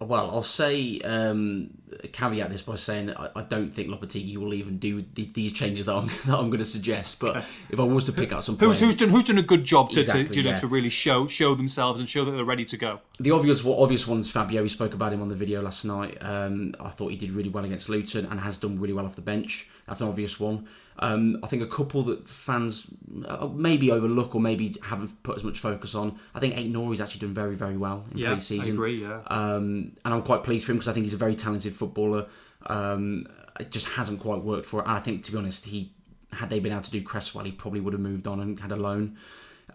[0.00, 1.70] Well, I'll say um,
[2.12, 5.86] caveat this by saying I, I don't think Lopetegui will even do the, these changes
[5.86, 7.20] that I'm, that I'm going to suggest.
[7.20, 9.42] But if I was to pick out some Who's, players, who's done who's done a
[9.42, 10.56] good job to, Exactly, to you know yeah.
[10.56, 13.00] to really show show themselves and show that they're ready to go?
[13.20, 14.62] the obvious obvious ones, Fabio.
[14.62, 16.18] We spoke about him on the video last night.
[16.20, 19.16] Um, I thought he did really well against Luton and has done really well off
[19.16, 19.68] the bench.
[19.86, 20.68] That's an obvious one.
[20.98, 22.86] Um, I think a couple that fans
[23.26, 26.18] uh, maybe overlook or maybe haven't put as much focus on.
[26.34, 28.72] I think Ait-Nouri's actually done very very well in pre-season.
[28.72, 29.20] I agree, yeah.
[29.26, 32.26] Um, and I'm quite pleased for him because I think he's a very talented footballer.
[32.66, 33.26] Um,
[33.58, 34.86] it just hasn't quite worked for it.
[34.86, 35.92] And I think, to be honest, he
[36.32, 38.72] had they been able to do Cresswell, he probably would have moved on and had
[38.72, 39.16] a loan.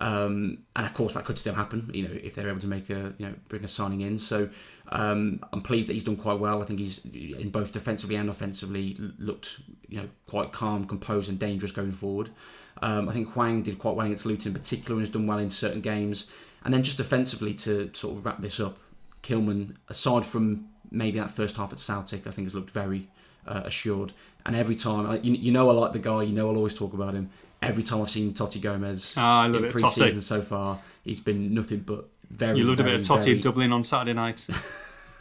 [0.01, 1.89] Um, and of course, that could still happen.
[1.93, 4.17] You know, if they're able to make a you know bring a signing in.
[4.17, 4.49] So
[4.89, 6.61] um, I'm pleased that he's done quite well.
[6.61, 11.37] I think he's in both defensively and offensively looked you know quite calm, composed, and
[11.37, 12.29] dangerous going forward.
[12.81, 15.39] Um, I think Hwang did quite well against Luton, in particular, and has done well
[15.39, 16.31] in certain games.
[16.63, 18.77] And then just defensively to sort of wrap this up,
[19.23, 23.09] Kilman, aside from maybe that first half at Celtic, I think has looked very
[23.47, 24.13] uh, assured.
[24.45, 26.23] And every time, I, you, you know, I like the guy.
[26.23, 27.29] You know, I'll always talk about him.
[27.61, 29.17] Every time I've seen Toti Gomes
[29.51, 32.07] love in pre-season so far, he's been nothing but
[32.39, 32.57] very.
[32.57, 34.47] You loved a bit of Toti very, in Dublin on Saturday night.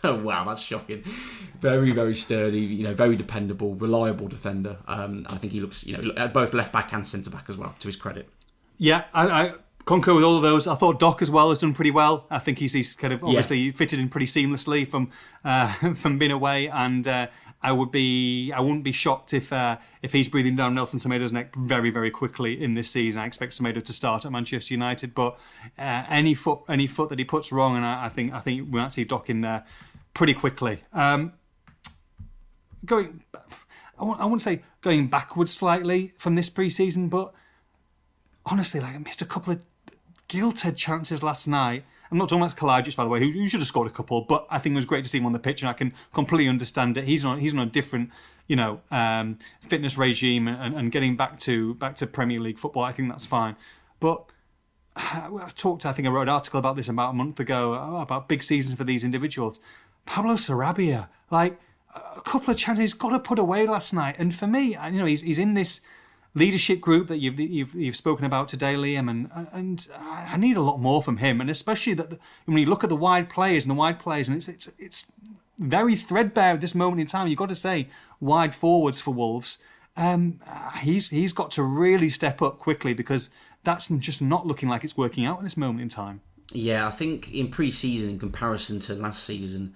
[0.05, 1.03] Wow, that's shocking.
[1.61, 2.61] Very, very sturdy.
[2.61, 4.79] You know, very dependable, reliable defender.
[4.87, 7.75] Um, I think he looks, you know, both left back and centre back as well.
[7.81, 8.29] To his credit.
[8.77, 9.55] Yeah, I, I
[9.87, 10.67] concur with all of those.
[10.67, 12.27] I thought Doc as well has done pretty well.
[12.31, 15.11] I think he's, he's kind of obviously fitted in pretty seamlessly from
[15.45, 17.27] uh, from being away, and uh,
[17.61, 21.33] I would be I wouldn't be shocked if uh, if he's breathing down Nelson Semedo's
[21.33, 23.21] neck very very quickly in this season.
[23.21, 25.39] I expect Semedo to start at Manchester United, but
[25.79, 28.73] uh, any foot any foot that he puts wrong, and I, I think I think
[28.73, 29.65] we might see Doc in there
[30.15, 30.81] pretty quickly.
[30.93, 31.33] Um,
[32.85, 33.23] going,
[33.99, 37.33] I won't, I wouldn't say going backwards slightly from this pre-season, but
[38.47, 39.63] honestly, like I missed a couple of
[40.29, 41.85] gilt-edged chances last night.
[42.11, 44.23] I'm not talking about Kalajdzic, by the way, who, who should have scored a couple,
[44.23, 45.93] but I think it was great to see him on the pitch, and I can
[46.13, 47.05] completely understand it.
[47.05, 48.11] He's on he's on a different,
[48.47, 52.83] you know, um, fitness regime, and, and getting back to back to Premier League football.
[52.83, 53.57] I think that's fine,
[54.01, 54.25] but.
[55.01, 55.87] I talked.
[55.87, 58.77] I think I wrote an article about this about a month ago about big seasons
[58.77, 59.61] for these individuals.
[60.07, 61.61] Pablo Sarabia, like
[61.95, 64.17] a couple of chances, got to put away last night.
[64.19, 65.83] And for me, you know, he's he's in this
[66.35, 70.63] leadership group that you've you've, you've spoken about today, Liam, and and I need a
[70.63, 71.41] lot more from him.
[71.41, 74.37] And especially that when you look at the wide players and the wide players, and
[74.37, 75.13] it's it's it's
[75.59, 77.29] very threadbare at this moment in time.
[77.29, 77.89] You've got to say
[78.21, 79.59] wide forwards for Wolves.
[79.97, 80.41] Um,
[80.81, 83.31] he's he's got to really step up quickly because
[83.65, 86.21] that's just not looking like it's working out at this moment in time.
[86.53, 89.75] Yeah, I think in pre-season, in comparison to last season,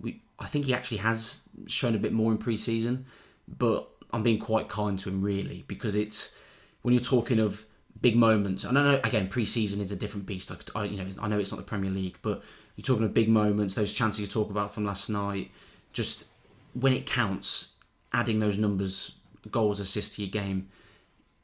[0.00, 3.06] we I think he actually has shown a bit more in pre-season,
[3.46, 6.36] but I'm being quite kind to him really because it's
[6.82, 7.66] when you're talking of
[8.00, 8.64] big moments.
[8.64, 10.50] And I know again, pre-season is a different beast.
[10.50, 12.42] I, I you know I know it's not the Premier League, but
[12.76, 15.50] you're talking of big moments, those chances you talk about from last night.
[15.92, 16.26] Just
[16.72, 17.74] when it counts,
[18.12, 19.16] adding those numbers,
[19.50, 20.68] goals, assists to your game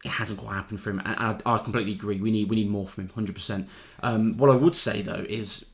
[0.04, 1.00] it hasn't quite happened for him.
[1.04, 2.20] And I, I completely agree.
[2.20, 3.68] We need we need more from him, hundred percent.
[4.02, 5.66] Um, what I would say though is,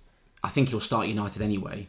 [0.43, 1.89] I think he'll start United anyway,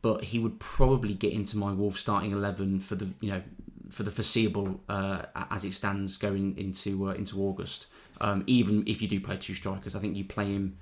[0.00, 3.42] but he would probably get into my Wolves starting eleven for the you know
[3.90, 7.86] for the foreseeable uh, as it stands going into uh, into August.
[8.20, 10.76] Um, even if you do play two strikers, I think you play him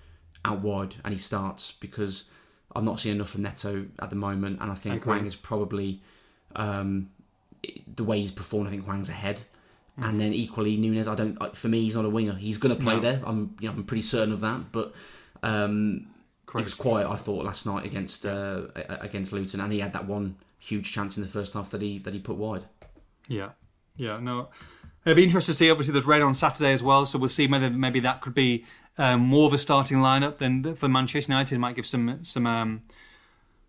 [0.44, 2.30] out wide and he starts because
[2.74, 5.14] I'm not seeing enough of Neto at the moment, and I think agree.
[5.14, 6.02] Hwang is probably
[6.56, 7.10] um,
[7.94, 8.68] the way he's performed.
[8.68, 9.42] I think Hwang's ahead.
[10.02, 11.54] And then equally Nunes, I don't.
[11.54, 12.32] For me, he's not a winger.
[12.34, 13.00] He's going to play No.
[13.00, 13.20] there.
[13.24, 14.72] I'm, you know, I'm pretty certain of that.
[14.72, 14.94] But
[15.42, 16.06] um,
[16.48, 17.06] it was quiet.
[17.06, 21.18] I thought last night against uh, against Luton, and he had that one huge chance
[21.18, 22.64] in the first half that he that he put wide.
[23.28, 23.50] Yeah,
[23.96, 24.48] yeah, no.
[25.04, 25.70] It'd be interesting to see.
[25.70, 28.64] Obviously, there's red on Saturday as well, so we'll see whether maybe that could be
[28.98, 31.54] um, more of a starting lineup than for Manchester United.
[31.54, 32.82] It might give some some um,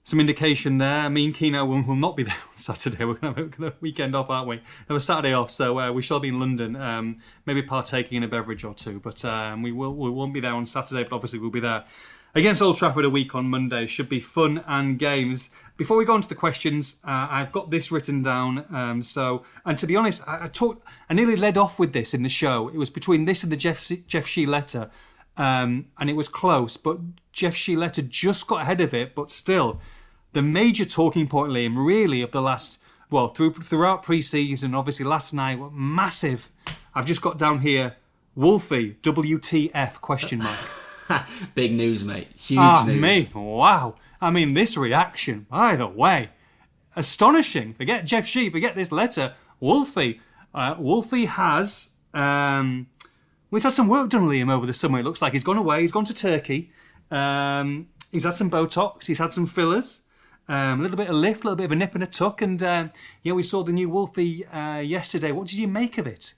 [0.03, 1.01] some indication there.
[1.01, 3.05] I mean, Keno will, will not be there on Saturday.
[3.05, 4.61] We're going to have a weekend off, aren't we?
[4.87, 8.23] Have a Saturday off, so uh, we shall be in London, um, maybe partaking in
[8.23, 8.99] a beverage or two.
[8.99, 11.85] But um, we will we won't be there on Saturday, but obviously we'll be there
[12.35, 13.85] against Old Trafford a week on Monday.
[13.87, 15.49] Should be fun and games.
[15.77, 18.65] Before we go on to the questions, uh, I've got this written down.
[18.71, 22.13] Um, so, and to be honest, I, I talked, I nearly led off with this
[22.13, 22.67] in the show.
[22.69, 24.91] It was between this and the Jeff Jeff Shi letter,
[25.37, 26.77] um, and it was close.
[26.77, 26.99] But
[27.31, 29.15] Jeff Shi letter just got ahead of it.
[29.15, 29.79] But still,
[30.33, 32.79] the major talking point, Liam, really of the last
[33.09, 36.51] well through throughout pre-season, obviously last night, massive
[36.93, 37.95] I've just got down here
[38.35, 40.80] Wolfie WTF question mark.
[41.55, 42.29] Big news, mate.
[42.35, 43.01] Huge Ah news.
[43.01, 43.95] me, wow.
[44.19, 46.29] I mean, this reaction, by the way,
[46.95, 47.73] astonishing.
[47.73, 49.33] Forget Jeff Shi, forget this letter.
[49.59, 50.19] Wolfie,
[50.53, 51.89] uh, Wolfie has.
[52.13, 52.87] Um,
[53.49, 54.99] well, he's had some work done, Liam, over the summer.
[54.99, 55.81] It looks like he's gone away.
[55.81, 56.71] He's gone to Turkey.
[57.09, 59.05] Um, he's had some Botox.
[59.05, 60.01] He's had some fillers.
[60.47, 62.41] Um, a little bit of lift, a little bit of a nip and a tuck.
[62.41, 62.87] And uh,
[63.23, 65.31] yeah, we saw the new Wolfie uh, yesterday.
[65.31, 66.33] What did you make of it?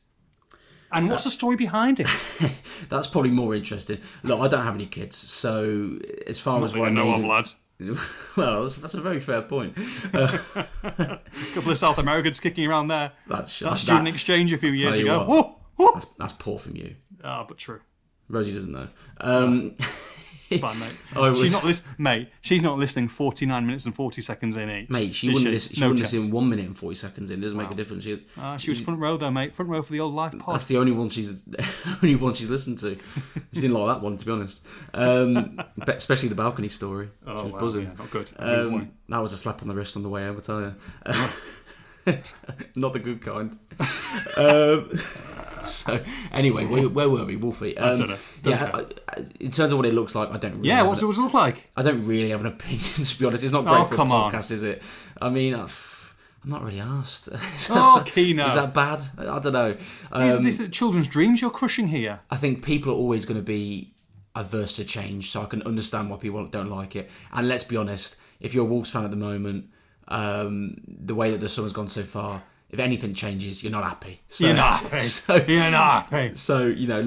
[0.93, 2.07] And what's the story behind it?
[2.89, 3.99] That's probably more interesting.
[4.23, 7.49] Look, I don't have any kids, so as far as what I know, of, lad.
[8.37, 9.75] well, that's, that's a very fair point.
[10.13, 10.27] A
[11.53, 13.11] couple of South Americans kicking around there.
[13.27, 15.19] That's, That that- student exchange a few years ago.
[15.19, 15.27] what.
[15.27, 15.91] Whoa, whoa.
[15.93, 16.95] that's, that's poor from you.
[17.23, 17.81] Ah, but true.
[18.29, 18.87] Rosie doesn't know.
[19.19, 20.12] Um, It's
[20.59, 20.93] fine, mate.
[21.15, 22.29] I was- She's not lis- mate.
[22.41, 23.07] She's not listening.
[23.07, 24.89] Forty nine minutes and forty seconds in each.
[24.89, 26.13] mate, she wouldn't, listen, she no wouldn't chance.
[26.13, 27.39] listen one minute and 40 seconds in.
[27.39, 28.03] It doesn't make a difference.
[28.03, 29.53] She, Ah, she was front row though, mate.
[29.55, 30.55] Front row for the old life pod.
[30.55, 31.43] that's the only one she's
[32.03, 32.97] only one she's listened to.
[33.53, 34.65] She didn't like that one, to be honest.
[34.93, 37.09] Um, especially the balcony story.
[37.27, 37.83] oh, she was wow, buzzing.
[37.83, 38.29] yeah, not good.
[38.37, 40.75] Um, that was a slap on the wrist on the way home, I tell you.
[42.75, 43.57] Not the good kind.
[44.37, 44.97] um,
[45.65, 47.77] so, anyway, where, where were we, Wolfie?
[47.77, 48.17] Um, don't know.
[48.41, 48.71] Don't yeah.
[48.73, 48.79] I-
[49.19, 50.55] I- in terms of what it looks like, I don't.
[50.55, 51.69] Really yeah, what's an- it look like?
[51.77, 53.43] I don't really have an opinion, to be honest.
[53.43, 54.31] It's not great Oh, for a on.
[54.33, 54.81] podcast, is it?
[55.21, 55.67] I mean, uh,
[56.43, 57.27] I'm not really asked.
[57.29, 58.47] Is that- Oh, Keno.
[58.47, 59.01] Is that bad?
[59.17, 59.73] I don't know.
[59.73, 62.19] These, Um, these are children's dreams you're crushing here.
[62.29, 63.93] I think people are always going to be
[64.35, 67.09] averse to change, so I can understand why people don't like it.
[67.31, 69.69] And let's be honest, if you're a Wolves fan at the moment,
[70.07, 74.21] um, the way that the summer's gone so far, if anything changes, you're not happy.
[74.27, 74.99] So, You're not happy.
[75.01, 76.33] So, You're not happy.
[76.35, 76.99] so you know,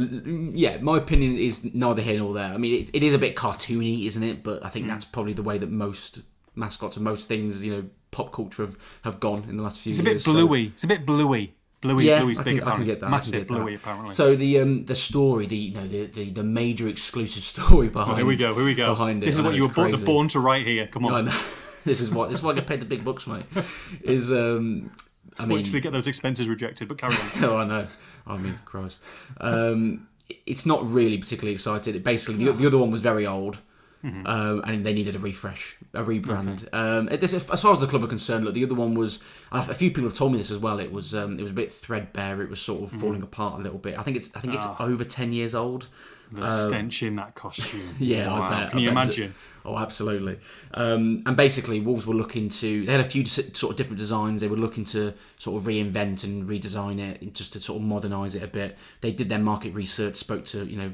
[0.54, 2.52] yeah, my opinion is neither here nor there.
[2.52, 4.42] I mean, it, it is a bit cartoony, isn't it?
[4.44, 4.72] But I Mm.
[4.72, 6.20] think that's probably the way that most
[6.54, 9.90] mascots and most things, you know, pop culture have, have gone in the last few
[9.90, 10.14] It's a years.
[10.14, 10.66] bit So- bluey.
[10.68, 11.52] It's a bit bluey.
[11.82, 12.06] Bluey.
[12.06, 12.86] yeah, Bluey's I big can, I can apparently.
[12.86, 13.06] get that.
[13.06, 13.54] Can Massive get that.
[13.54, 14.14] bluey apparently.
[14.14, 18.16] So the um, the story, the you know the, the, the major exclusive story behind.
[18.16, 18.54] here we go.
[18.54, 18.88] Here we go.
[18.94, 19.26] Behind it.
[19.26, 20.86] This is what you were born, born to write here.
[20.86, 21.28] Come on.
[21.86, 23.46] This is what this is why I get paid the big bucks, mate.
[24.02, 24.90] Is um,
[25.38, 26.88] I mean, Wait till they get those expenses rejected.
[26.88, 27.20] But carry on.
[27.44, 27.86] oh, I know.
[28.26, 29.02] I mean, Christ.
[29.40, 30.08] Um,
[30.44, 31.94] it's not really particularly excited.
[31.94, 33.58] It basically, the, the other one was very old.
[34.04, 34.26] Mm-hmm.
[34.26, 36.68] Um, and they needed a refresh, a rebrand.
[36.72, 39.24] Um, it- as far as the club are concerned, look, the other one was.
[39.50, 40.78] A few people have told me this as well.
[40.78, 42.40] It was um, it was a bit threadbare.
[42.42, 42.94] It was sort Mm-hmm.
[42.96, 43.98] of falling apart a little bit.
[43.98, 44.76] I think it's I think it's Ah.
[44.80, 45.88] over ten years old.
[46.32, 47.88] The stench in that costume.
[47.98, 48.42] Yeah, Wow.
[48.42, 48.70] I bet.
[48.70, 48.92] Can I you bet.
[49.04, 49.34] imagine?
[49.64, 50.38] Oh, absolutely.
[50.74, 52.84] Um, and basically, Wolves were looking to.
[52.86, 54.40] They had a few sort of different designs.
[54.40, 58.34] They were looking to sort of reinvent and redesign it, just to sort of modernise
[58.34, 58.76] it a bit.
[59.00, 60.92] They did their market research, spoke to you know,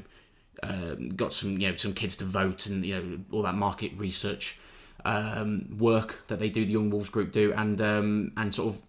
[0.63, 3.91] um, got some you know some kids to vote, and you know all that market
[3.97, 4.59] research
[5.05, 6.65] um, work that they do.
[6.65, 8.81] The Young Wolves group do, and um, and sort of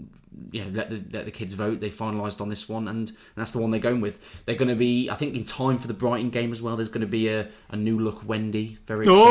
[0.52, 1.80] you know let the, let the kids vote.
[1.80, 4.42] They finalised on this one, and that's the one they're going with.
[4.46, 6.76] They're going to be, I think, in time for the Brighton game as well.
[6.76, 9.24] There's going to be a, a new look Wendy, very exciting.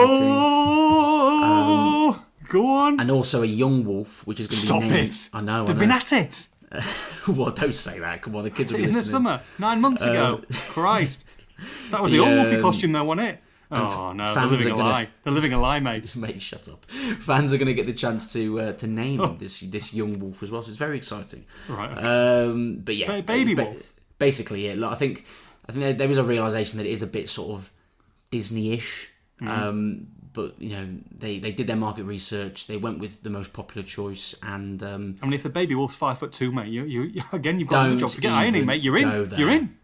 [1.45, 2.99] Oh, go on.
[2.99, 5.09] and also a young wolf, which is going to Stop be named.
[5.09, 5.29] it.
[5.34, 5.65] I know.
[5.65, 6.47] They've I been at it
[7.27, 8.21] well, don't say that.
[8.21, 10.41] Come on, the kids will be in the summer nine months ago.
[10.51, 11.27] Christ,
[11.91, 13.39] that was the The, old Wolfie um, costume, though, wasn't it?
[13.76, 15.09] Oh no, they're living a gonna- lie.
[15.24, 16.15] They're living a lie, mate.
[16.15, 16.86] Mate, shut up.
[16.86, 19.36] Fans are going to get the chance to uh, to name Oh.
[19.38, 21.45] this this young wolf as well, so it's very exciting.
[21.67, 21.97] Right.
[21.97, 23.93] Um, but yeah, Ba- baby ba- wolf.
[24.19, 24.76] Basically, yeah.
[24.78, 25.26] Like, I think
[25.67, 27.71] I think there, there is a realization that it is a bit sort of
[28.32, 29.09] Disney-ish.
[29.41, 29.47] Mm.
[29.49, 32.65] Um, but you know, they, they did their market research.
[32.67, 35.95] They went with the most popular choice, and um, I mean, if the baby wolf's
[35.95, 38.82] five foot two, mate, you, you again, you've got a job to get ironing, mate.
[38.82, 39.30] You're in.
[39.38, 39.78] You're in.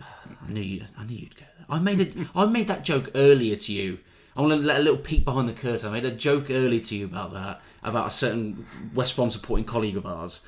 [0.00, 0.84] I knew you.
[0.98, 1.44] I knew you'd go.
[1.68, 2.14] I made it.
[2.34, 3.98] I made that joke earlier to you.
[4.36, 5.88] I want to let a little peek behind the curtain.
[5.88, 9.64] I made a joke earlier to you about that, about a certain West Brom supporting
[9.64, 10.40] colleague of ours,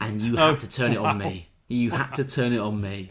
[0.00, 1.48] and you had Oh, to turn it on me.
[1.68, 3.10] You had to turn it on me.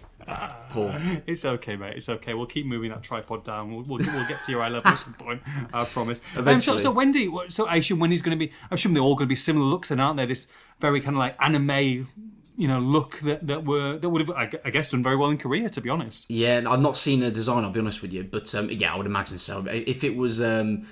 [0.71, 0.93] Paul.
[1.25, 1.95] It's okay, mate.
[1.95, 2.33] It's okay.
[2.33, 3.71] We'll keep moving that tripod down.
[3.71, 5.41] We'll, we'll, we'll get to your eye level at some point.
[5.73, 6.19] I promise.
[6.35, 8.51] Um, so, so Wendy, so I assume Wendy's going to be.
[8.69, 10.25] I assume they're all going to be similar looks, and aren't they?
[10.25, 10.47] This
[10.81, 12.09] very kind of like anime,
[12.57, 14.31] you know, look that that were that would have,
[14.65, 15.69] I guess, done very well in Korea.
[15.69, 16.29] To be honest.
[16.29, 17.63] Yeah, I've not seen a design.
[17.63, 19.65] I'll be honest with you, but um, yeah, I would imagine so.
[19.67, 20.87] If it was um,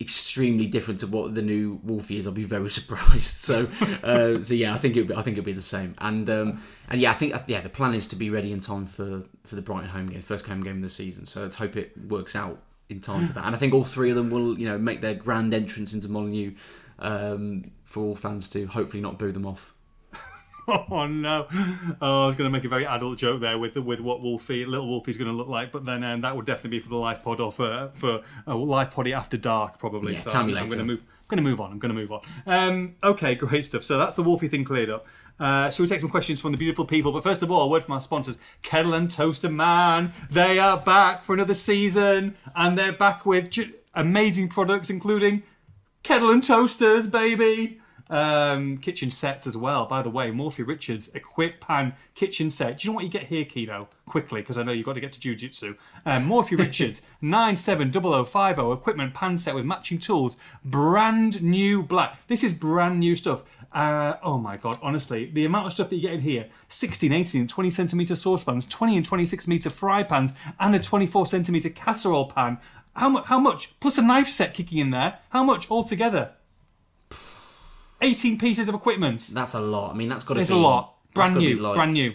[0.00, 3.22] extremely different to what the new Wolfie is, I'll be very surprised.
[3.22, 3.68] So,
[4.02, 5.10] uh, so yeah, I think it.
[5.12, 5.94] I think it'll be the same.
[5.98, 8.84] And um, and yeah, I think yeah, the plan is to be ready in time
[8.84, 11.24] for for the Brighton home game, first home game of the season.
[11.24, 13.44] So let's hope it works out in time for that.
[13.44, 16.08] And I think all three of them will, you know, make their grand entrance into
[16.08, 16.52] Molineux
[16.98, 19.74] um, for all fans to hopefully not boo them off.
[20.90, 21.46] oh no!
[22.00, 24.64] Oh, I was going to make a very adult joke there with with what Wolfie,
[24.64, 26.96] little Wolfie's going to look like, but then um, that would definitely be for the
[26.96, 30.14] live pod or for for a live poddy after dark probably.
[30.14, 31.02] Yeah, so I'm, I'm going to move.
[31.02, 31.72] I'm going to move on.
[31.72, 32.20] I'm going to move on.
[32.46, 33.84] Um, okay, great stuff.
[33.84, 35.06] So that's the Wolfie thing cleared up.
[35.38, 37.12] Uh, shall we take some questions from the beautiful people?
[37.12, 40.12] But first of all, a word from our sponsors, Kettle and Toaster Man.
[40.30, 45.42] They are back for another season, and they're back with j- amazing products, including
[46.02, 47.80] kettle and toasters, baby.
[48.08, 49.86] Um, kitchen sets as well.
[49.86, 52.78] By the way, Morphy Richards Equip Pan kitchen set.
[52.78, 53.88] Do you know what you get here, Keno?
[54.06, 55.76] Quickly, because I know you've got to get to jujitsu.
[56.04, 60.36] Um, Morphy Richards nine 970050 equipment pan set with matching tools.
[60.64, 62.24] Brand new black.
[62.28, 63.42] This is brand new stuff.
[63.72, 67.12] Uh, oh my god, honestly, the amount of stuff that you get in here 16,
[67.12, 71.68] 18, and 20 centimeter saucepans, 20 and 26 meter fry pans, and a 24 centimeter
[71.68, 72.58] casserole pan.
[72.94, 73.78] How, mu- how much?
[73.80, 75.18] Plus a knife set kicking in there.
[75.30, 76.32] How much altogether?
[78.00, 79.30] 18 pieces of equipment.
[79.32, 79.92] That's a lot.
[79.92, 80.94] I mean, that's got to It's be a lot.
[81.14, 81.56] Brand new.
[81.58, 82.12] like brand new.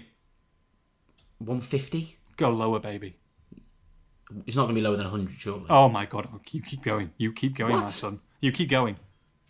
[1.40, 2.18] 150.
[2.38, 3.16] Go lower, baby.
[4.46, 5.66] It's not going to be lower than 100, surely.
[5.70, 6.28] Oh my god.
[6.52, 7.12] You keep going.
[7.18, 8.20] You keep going, my son.
[8.40, 8.98] You keep going.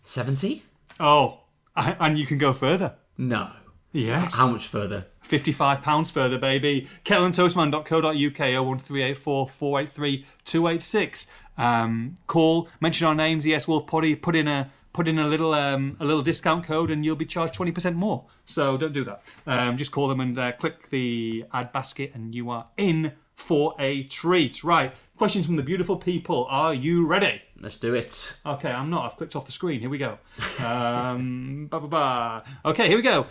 [0.00, 0.62] 70?
[0.98, 1.40] Oh,
[1.76, 2.94] I- and you can go further.
[3.16, 3.50] No.
[3.92, 4.34] Yes.
[4.36, 5.06] How much further?
[5.28, 6.88] £55 further, baby.
[7.04, 11.26] kettleandtoasterman.co.uk 01384 483 286.
[11.58, 15.54] Um, call, mention our names, ES Wolf Potty, put in a put in a little
[15.54, 18.26] um, a little discount code and you'll be charged 20% more.
[18.44, 19.22] So don't do that.
[19.46, 23.74] Um, just call them and uh, click the ad basket and you are in for
[23.78, 24.62] a treat.
[24.62, 26.46] Right, questions from the beautiful people.
[26.50, 27.42] Are you ready?
[27.60, 28.36] Let's do it.
[28.44, 29.04] Okay, I'm not.
[29.04, 29.80] I've clicked off the screen.
[29.80, 30.18] Here we go.
[30.64, 32.44] Um, ba, ba, ba.
[32.64, 33.26] Okay, here we go.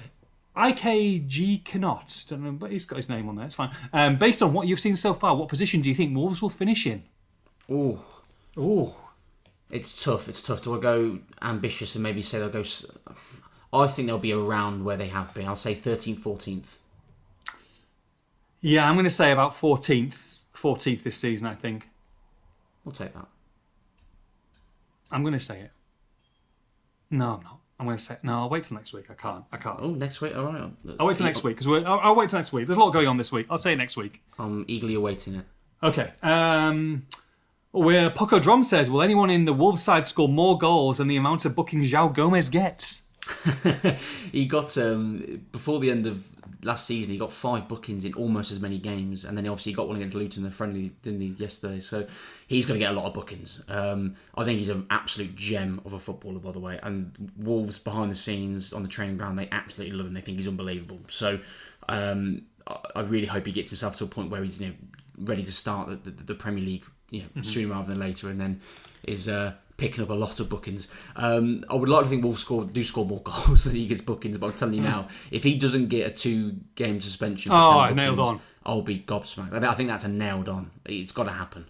[0.56, 2.26] IKG Cannot.
[2.30, 3.46] Don't know, but he's got his name on there.
[3.46, 3.74] It's fine.
[3.94, 6.50] Um, based on what you've seen so far, what position do you think Wolves will
[6.50, 7.04] finish in?
[7.70, 8.04] Oh,
[8.58, 8.96] Oh,
[9.72, 10.28] it's tough.
[10.30, 10.62] It's tough.
[10.62, 12.64] Do I go ambitious and maybe say they'll go.
[13.74, 15.48] I think they'll be around where they have been.
[15.48, 16.76] I'll say 13th, 14th.
[18.60, 18.88] yeah.
[18.88, 20.40] I'm going to say about 14th.
[20.56, 21.90] 14th this season, I think.
[22.84, 23.28] We'll take that.
[25.12, 25.72] I'm going to say it.
[27.10, 27.60] No, I'm not.
[27.80, 28.34] I'm going to say no.
[28.34, 29.06] I'll wait till next week.
[29.10, 29.44] I can't.
[29.52, 29.80] I can't.
[29.82, 30.36] Oh, next week.
[30.36, 30.70] All right.
[31.00, 32.68] I'll wait till next week because I'll, I'll wait till next week.
[32.68, 33.48] There's a lot going on this week.
[33.50, 34.22] I'll say it next week.
[34.38, 35.46] I'm eagerly awaiting it.
[35.82, 36.12] Okay.
[36.22, 37.08] Um,
[37.72, 41.18] where Poco Drum says, will anyone in the Wolves side score more goals than the
[41.18, 43.02] amount of bookings João Gomes gets?
[44.32, 46.28] he got um, before the end of
[46.64, 47.12] last season.
[47.12, 49.98] He got five bookings in almost as many games, and then obviously he got one
[49.98, 51.80] against Luton, the friendly, didn't he, yesterday?
[51.80, 52.08] So
[52.48, 53.64] he's going to get a lot of bookings.
[53.68, 56.80] Um, I think he's an absolute gem of a footballer, by the way.
[56.84, 60.14] And Wolves behind the scenes on the training ground, they absolutely love him.
[60.14, 61.00] They think he's unbelievable.
[61.08, 61.40] So
[61.90, 64.76] um, I, I really hope he gets himself to a point where he's you know
[65.18, 68.42] ready to start the, the, the Premier League, you know, sooner rather than later, and
[68.42, 68.62] then
[69.08, 69.30] is.
[69.30, 70.90] Uh, Picking up a lot of bookings.
[71.16, 74.02] Um, I would like to think Wolves score do score more goals than he gets
[74.02, 77.86] bookings, but I'm telling you now, if he doesn't get a two-game suspension, for Oh,
[77.88, 78.42] 10 nailed bookings, on.
[78.64, 79.64] I'll be gobsmacked.
[79.64, 80.70] I I think that's a nailed on.
[80.86, 81.66] It's got to happen.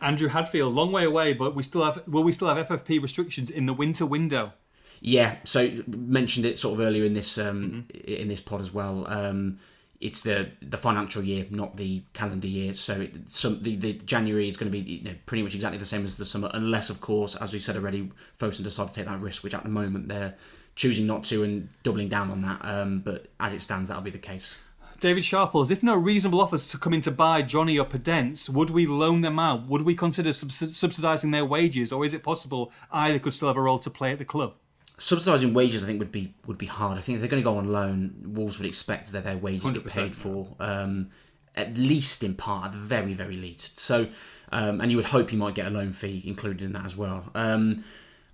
[0.00, 2.02] Andrew Hadfield, long way away, but we still have.
[2.08, 4.54] Will we still have FFP restrictions in the winter window?
[5.00, 8.12] Yeah, so mentioned it sort of earlier in this um, Mm-hmm.
[8.22, 9.06] in this pod as well.
[9.06, 9.60] Um,
[10.02, 12.74] it's the the financial year, not the calendar year.
[12.74, 15.78] So it, some the, the January is going to be you know, pretty much exactly
[15.78, 18.94] the same as the summer, unless of course, as we said already, Fosun decide to
[18.94, 20.34] take that risk, which at the moment they're
[20.74, 22.64] choosing not to and doubling down on that.
[22.64, 24.58] Um, but as it stands, that'll be the case.
[24.98, 28.70] David Sharples, if no reasonable offers to come in to buy Johnny or Podence, would
[28.70, 29.66] we loan them out?
[29.66, 33.56] Would we consider subs- subsidising their wages, or is it possible either could still have
[33.56, 34.54] a role to play at the club?
[34.98, 36.98] Subsidising wages, I think, would be would be hard.
[36.98, 39.72] I think if they're going to go on loan, Wolves would expect that their wages
[39.72, 41.10] get paid for, um,
[41.56, 43.78] at least in part, at the very very least.
[43.78, 44.08] So,
[44.52, 46.96] um, and you would hope you might get a loan fee included in that as
[46.96, 47.30] well.
[47.34, 47.84] Um,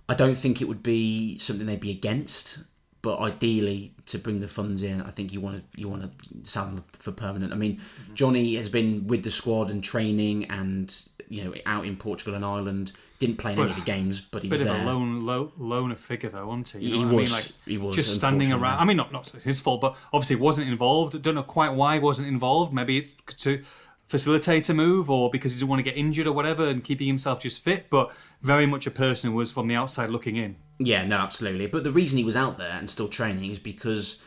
[0.09, 2.63] I don't think it would be something they'd be against,
[3.01, 6.49] but ideally to bring the funds in, I think you want to you want to
[6.49, 7.53] sell them for permanent.
[7.53, 7.79] I mean,
[8.13, 10.93] Johnny has been with the squad and training, and
[11.29, 12.91] you know out in Portugal and Ireland.
[13.19, 15.25] Didn't play in any of the games, but he Bit was of a lone,
[15.57, 16.87] loner figure, though, wasn't he?
[16.87, 17.43] You He know what was, I mean?
[17.43, 18.79] Like, he was, just standing around.
[18.79, 21.21] I mean, not not his fault, but obviously wasn't involved.
[21.21, 22.73] Don't know quite why he wasn't involved.
[22.73, 23.13] Maybe it's
[23.43, 23.61] to
[24.07, 27.07] facilitate a move, or because he didn't want to get injured or whatever, and keeping
[27.07, 27.89] himself just fit.
[27.89, 28.09] But
[28.41, 30.55] very much a person who was from the outside looking in.
[30.77, 31.67] Yeah, no, absolutely.
[31.67, 34.23] But the reason he was out there and still training is because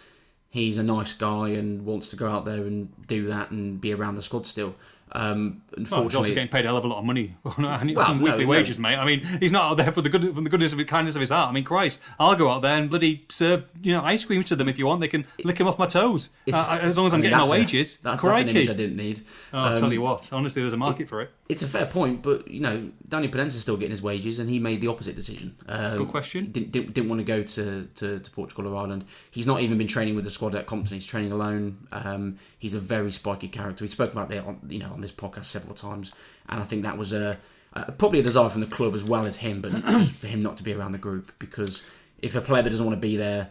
[0.50, 3.94] he's a nice guy and wants to go out there and do that and be
[3.94, 4.74] around the squad still.
[5.14, 7.94] Um, Well, he's also getting paid a hell of a lot of money on, on
[7.94, 8.50] Well, weekly no.
[8.50, 8.96] wages, mate.
[8.96, 11.14] I mean, he's not out there for the good, from the goodness of his kindness
[11.16, 11.48] of his heart.
[11.48, 14.56] I mean, Christ, I'll go out there and bloody serve you know ice cream to
[14.56, 15.00] them if you want.
[15.00, 17.38] They can lick him off my toes uh, as long as I I'm mean, getting
[17.38, 17.96] my that's a- wages.
[17.98, 19.20] that's, that's an image I didn't need.
[19.52, 21.30] Oh, I'll tell Um, you what, honestly, there's a market for it.
[21.48, 24.58] It's a fair point, but you know, Daniel Podence's still getting his wages, and he
[24.58, 25.54] made the opposite decision.
[25.68, 26.50] Um, Good question.
[26.50, 29.04] Didn't, didn't, didn't want to go to, to, to Portugal or Ireland.
[29.30, 30.94] He's not even been training with the squad at Compton.
[30.94, 31.86] He's training alone.
[31.92, 33.84] Um, he's a very spiky character.
[33.84, 36.12] We spoke about that on you know on this podcast several times,
[36.48, 37.38] and I think that was a,
[37.74, 40.42] a probably a desire from the club as well as him, but just for him
[40.42, 41.84] not to be around the group because
[42.18, 43.50] if a player that doesn't want to be there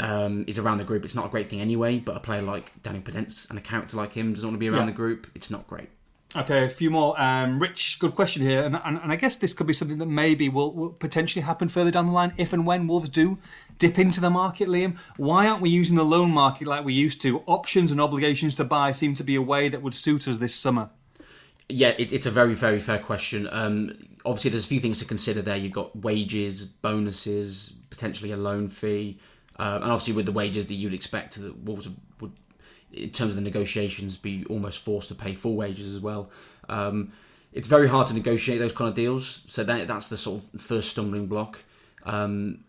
[0.00, 1.98] um, is around the group, it's not a great thing anyway.
[1.98, 4.68] But a player like Daniel Podence and a character like him doesn't want to be
[4.68, 4.86] around Yeah.
[4.86, 5.90] the group, it's not great.
[6.36, 7.18] Okay, a few more.
[7.18, 10.06] Um, Rich, good question here, and, and, and I guess this could be something that
[10.06, 13.38] maybe will, will potentially happen further down the line if and when Wolves do
[13.78, 14.68] dip into the market.
[14.68, 17.42] Liam, why aren't we using the loan market like we used to?
[17.46, 20.54] Options and obligations to buy seem to be a way that would suit us this
[20.54, 20.90] summer.
[21.70, 23.48] Yeah, it, it's a very, very fair question.
[23.50, 25.56] Um, obviously, there's a few things to consider there.
[25.56, 29.18] You've got wages, bonuses, potentially a loan fee,
[29.58, 31.88] uh, and obviously with the wages that you'd expect that Wolves
[32.92, 36.30] in terms of the negotiations, be almost forced to pay full wages as well.
[36.68, 37.12] Um,
[37.52, 40.60] it's very hard to negotiate those kind of deals, so that that's the sort of
[40.60, 41.64] first stumbling block.
[42.04, 42.64] Um,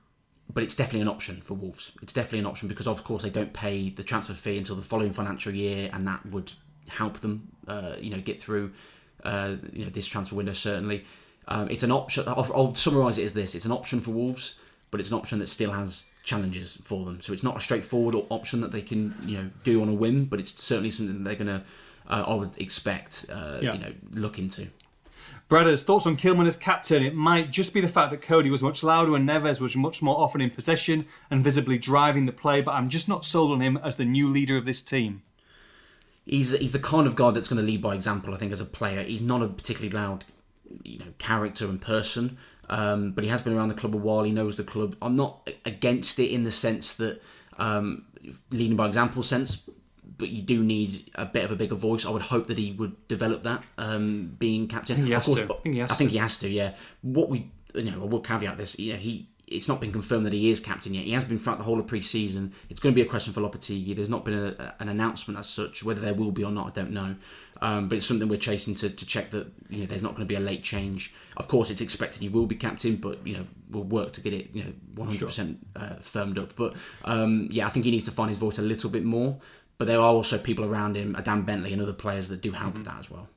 [0.51, 1.91] but it's definitely an option for Wolves.
[2.01, 4.81] It's definitely an option because, of course, they don't pay the transfer fee until the
[4.81, 6.51] following financial year, and that would
[6.87, 8.71] help them, uh, you know, get through,
[9.23, 10.53] uh, you know, this transfer window.
[10.53, 11.05] Certainly,
[11.47, 12.23] um, it's an option.
[12.27, 14.59] I'll, I'll summarise it as this: it's an option for Wolves,
[14.91, 17.19] but it's an option that still has challenges for them.
[17.21, 19.93] So it's not a straightforward op- option that they can, you know, do on a
[19.93, 21.63] whim, but it's certainly something that they're going to,
[22.13, 23.73] uh, I would expect, uh, Yeah.
[23.73, 24.67] you know, look into.
[25.49, 27.01] Bradders, thoughts on Kilman as captain?
[27.01, 30.01] It might just be the fact that Coady was much louder and Neves was much
[30.03, 33.59] more often in possession and visibly driving the play, but I'm just not sold on
[33.61, 35.23] him as the new leader of this team.
[36.25, 38.33] he's he's the kind of guy that's going to lead by example.
[38.35, 40.25] I think as a player, he's not a particularly loud,
[40.83, 42.37] you know, character and person.
[42.69, 44.23] Um, but he has been around the club a while.
[44.23, 44.95] He knows the club.
[45.01, 47.21] I'm not against it in the sense that
[47.57, 48.05] um,
[48.51, 49.69] leading by example sense,
[50.17, 52.05] but you do need a bit of a bigger voice.
[52.05, 55.03] I would hope that he would develop that um, being captain.
[55.05, 55.31] he has to.
[55.31, 56.49] I think he has I think he has to.
[56.49, 56.73] Yeah.
[57.01, 58.77] What we you know, I will caveat this.
[58.79, 59.29] You know, he.
[59.47, 61.05] It's not been confirmed that he is captain yet.
[61.05, 62.53] He has been throughout the whole of pre-season.
[62.69, 63.95] It's going to be a question for Lopetegui.
[63.95, 65.83] There's not been a, an announcement as such.
[65.83, 67.15] Whether there will be or not, I don't know.
[67.61, 70.25] Um, but it's something we're chasing to, to check that you know there's not going
[70.25, 71.13] to be a late change.
[71.37, 74.33] Of course, it's expected he will be captain, but you know we'll work to get
[74.33, 76.55] it you know 100 percent uh, firmed up.
[76.55, 79.39] But um, yeah, I think he needs to find his voice a little bit more.
[79.77, 82.73] But there are also people around him, Adam Bentley and other players that do help
[82.73, 83.29] with that as well.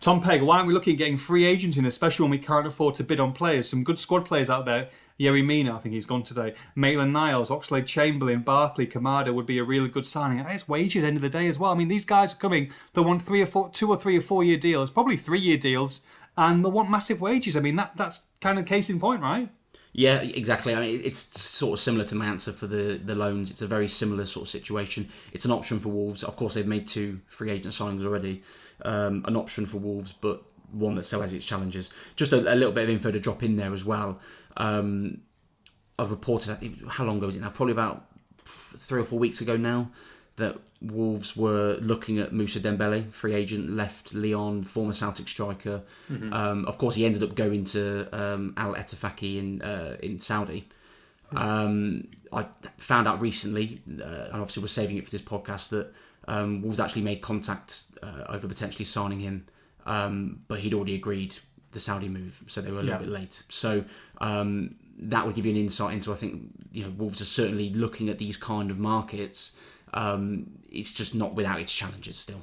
[0.00, 2.66] Tom Pegg, why aren't we looking at getting free agents in, especially when we can't
[2.66, 3.68] afford to bid on players?
[3.68, 4.88] Some good squad players out there.
[5.18, 6.54] Yerry Mina, I think he's gone today.
[6.74, 10.38] Maitland Niles, Oxlade Chamberlain, Barkley, Kamada would be a really good signing.
[10.38, 11.72] It's wages end of the day as well.
[11.72, 12.72] I mean, these guys are coming.
[12.94, 15.58] They want three or four, two or three or four year deals, probably three year
[15.58, 16.00] deals,
[16.38, 17.54] and they want massive wages.
[17.54, 19.50] I mean, that that's kind of case in point, right?
[19.92, 20.74] Yeah, exactly.
[20.74, 23.50] I mean, it's sort of similar to my answer for the, the loans.
[23.50, 25.08] It's a very similar sort of situation.
[25.32, 26.22] It's an option for Wolves.
[26.22, 28.42] Of course, they've made two free agent signings already.
[28.84, 31.92] Um, an option for Wolves, but one that still has its challenges.
[32.16, 34.20] Just a, a little bit of info to drop in there as well.
[34.56, 35.22] Um,
[35.98, 37.50] I've reported, I think, how long ago was it now?
[37.50, 38.06] Probably about
[38.44, 39.90] three or four weeks ago now,
[40.36, 45.82] that Wolves were looking at Moussa Dembele, free agent, left Lyon, former Celtic striker.
[46.32, 50.68] Um, of course, he ended up going to um, Al Ettifaqi in uh, in Saudi.
[51.36, 52.46] Um, I
[52.78, 55.92] found out recently, uh, and obviously we're saving it for this podcast, that
[56.28, 59.46] um, Wolves actually made contact uh, over potentially signing him,
[59.86, 61.36] um, but he'd already agreed
[61.72, 63.06] the Saudi move, so they were a little Yeah.
[63.06, 63.42] bit late.
[63.48, 63.84] So
[64.20, 67.70] um, that would give you an insight into, I think, you know, Wolves are certainly
[67.70, 69.56] looking at these kind of markets.
[69.94, 72.42] Um, it's just not without its challenges still.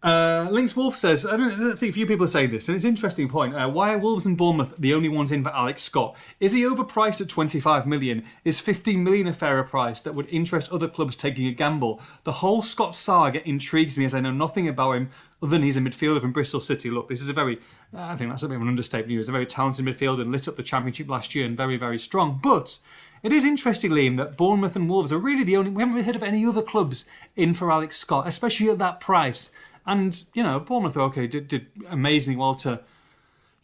[0.00, 2.76] Uh, Lynx Wolf says, I don't, I think a few people are saying this, and
[2.76, 3.56] it's an interesting point.
[3.56, 6.16] Uh, why are Wolves and Bournemouth the only ones in for Alex Scott?
[6.38, 8.22] Is he overpriced at 25 million?
[8.44, 12.00] Is 15 million a fairer price that would interest other clubs taking a gamble?
[12.22, 15.10] The whole Scott saga intrigues me as I know nothing about him
[15.42, 16.90] other than he's a midfielder from Bristol City.
[16.90, 17.58] Look, this is a very,
[17.92, 19.10] I think that's a bit of an understatement.
[19.10, 21.76] He was a very talented midfielder and lit up the Championship last year and very,
[21.76, 22.38] very strong.
[22.40, 22.78] But
[23.24, 26.06] it is interesting, Liam, that Bournemouth and Wolves are really the only, we haven't really
[26.06, 29.50] heard of any other clubs in for Alex Scott, especially at that price.
[29.88, 32.80] And you know, Bournemouth okay did, did amazingly well to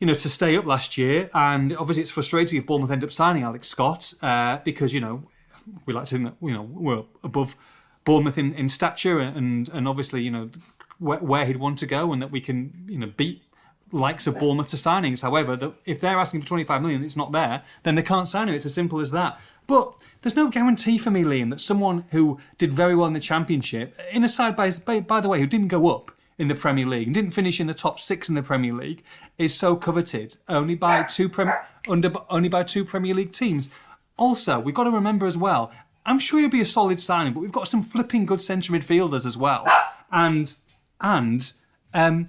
[0.00, 3.12] you know to stay up last year, and obviously it's frustrating if Bournemouth end up
[3.12, 5.24] signing Alex Scott uh, because you know
[5.84, 7.54] we like to think that you know we're above
[8.06, 10.50] Bournemouth in, in stature and and obviously you know
[10.98, 13.42] where, where he'd want to go, and that we can you know beat
[13.92, 15.20] likes of Bournemouth to signings.
[15.20, 18.48] However, that if they're asking for 25 million, it's not there, then they can't sign
[18.48, 18.54] him.
[18.54, 19.38] It's as simple as that.
[19.66, 23.20] But there's no guarantee for me, Liam, that someone who did very well in the
[23.20, 26.54] championship, in a side by, by, by the way, who didn't go up in the
[26.54, 29.02] Premier League and didn't finish in the top six in the Premier League
[29.38, 31.52] is so coveted only by two prem-
[31.88, 33.70] under only by two Premier League teams.
[34.16, 35.70] Also, we've got to remember as well.
[36.06, 39.26] I'm sure he'll be a solid signing, but we've got some flipping good centre midfielders
[39.26, 39.66] as well,
[40.10, 40.54] and
[41.00, 41.52] and
[41.92, 42.28] um,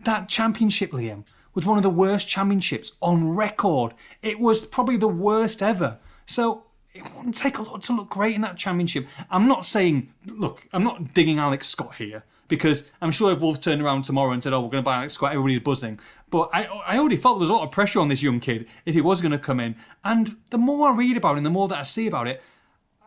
[0.00, 3.94] that championship, Liam, was one of the worst championships on record.
[4.22, 5.98] It was probably the worst ever.
[6.26, 9.06] So it wouldn't take a lot to look great in that championship.
[9.30, 13.58] I'm not saying, look, I'm not digging Alex Scott here because I'm sure if Wolves
[13.58, 16.00] turned around tomorrow and said, oh, we're going to buy Alex Scott, everybody's buzzing.
[16.30, 18.66] But I, I already felt there was a lot of pressure on this young kid
[18.84, 19.76] if he was going to come in.
[20.04, 22.42] And the more I read about him, the more that I see about it,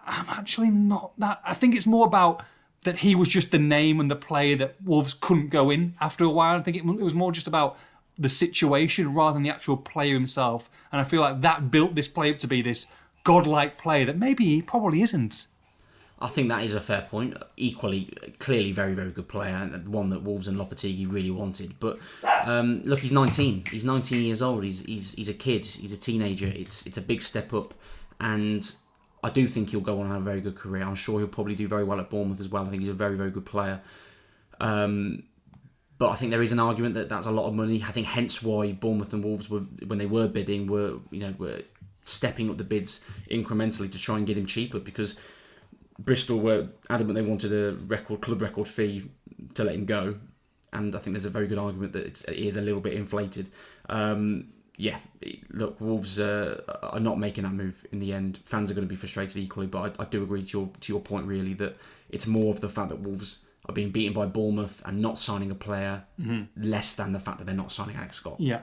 [0.05, 1.41] I'm actually not that.
[1.45, 2.43] I think it's more about
[2.83, 6.23] that he was just the name and the player that Wolves couldn't go in after
[6.23, 6.57] a while.
[6.57, 7.77] I think it, it was more just about
[8.17, 10.69] the situation rather than the actual player himself.
[10.91, 12.87] And I feel like that built this player up to be this
[13.23, 15.47] godlike player that maybe he probably isn't.
[16.21, 17.35] I think that is a fair point.
[17.57, 21.79] Equally, clearly, very, very good player, and one that Wolves and Lopetegui really wanted.
[21.79, 21.97] But
[22.45, 23.63] um, look, he's 19.
[23.71, 24.63] He's 19 years old.
[24.63, 25.65] He's, he's he's a kid.
[25.65, 26.47] He's a teenager.
[26.47, 27.73] It's it's a big step up,
[28.19, 28.63] and
[29.23, 30.83] I do think he'll go on and have a very good career.
[30.83, 32.65] I'm sure he'll probably do very well at Bournemouth as well.
[32.65, 33.81] I think he's a very, very good player.
[34.59, 35.23] Um,
[35.97, 37.83] but I think there is an argument that that's a lot of money.
[37.83, 41.33] I think hence why Bournemouth and Wolves were when they were bidding were you know
[41.37, 41.61] were
[42.03, 45.19] stepping up the bids incrementally to try and get him cheaper because
[46.03, 49.09] Bristol were adamant they wanted a record club record fee
[49.53, 50.15] to let him go,
[50.73, 52.93] and I think there's a very good argument that it's, it is a little bit
[52.93, 53.49] inflated.
[53.89, 54.97] Um, yeah,
[55.51, 58.39] look, Wolves uh, are not making that move in the end.
[58.45, 60.93] Fans are going to be frustrated equally, but I, I, do agree to your to
[60.93, 61.77] your point really that
[62.09, 65.51] it's more of the fact that Wolves are being beaten by Bournemouth and not signing
[65.51, 66.43] a player, mm-hmm.
[66.63, 68.37] less than the fact that they're not signing Alex Scott.
[68.39, 68.61] Yeah.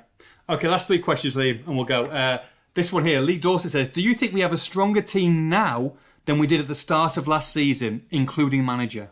[0.48, 2.06] Okay, last three questions, Liam, and we'll go.
[2.06, 2.42] Uh,
[2.74, 5.92] this one here, Lee Dorset says, "Do you think we have a stronger team now
[6.28, 9.08] than we did at the start of last season, including manager?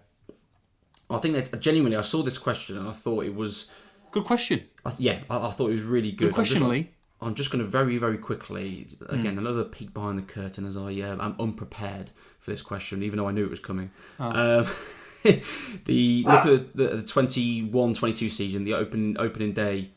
[1.09, 3.73] I think that genuinely, I saw this question and I thought it was
[4.11, 4.65] good question.
[4.85, 6.27] I, yeah, I, I, thought it was really good.
[6.27, 6.91] Good question, I'm just, Lee.
[7.23, 9.39] I'm just going to very, very quickly again mm.
[9.39, 13.29] another peek behind the curtain as I uh, I'm unprepared for this question, even though
[13.29, 13.91] I knew it was coming.
[14.21, 14.61] Oh.
[14.61, 14.67] Um,
[15.87, 19.91] the look at the, the 21-22 season, the open opening day.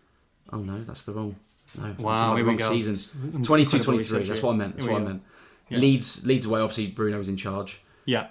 [0.54, 1.36] Oh no, that's the wrong.
[1.78, 2.70] No, wow, here wrong we go.
[2.70, 2.96] season.
[2.96, 4.26] 22-23.
[4.26, 4.78] That's what I meant.
[4.78, 5.22] That's what I meant.
[5.70, 5.78] Yeah.
[5.78, 6.62] Leeds Leeds away.
[6.62, 7.82] Obviously, Bruno was in charge.
[8.06, 8.28] Yeah.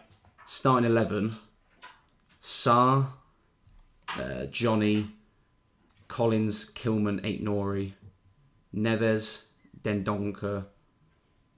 [0.47, 1.37] Starting eleven:
[2.41, 3.07] Sá,
[4.19, 5.09] uh, Jonny,
[6.09, 7.93] Collins, Kilman, Aït-Nouri,
[8.75, 9.45] Neves,
[9.83, 10.67] Dendoncker,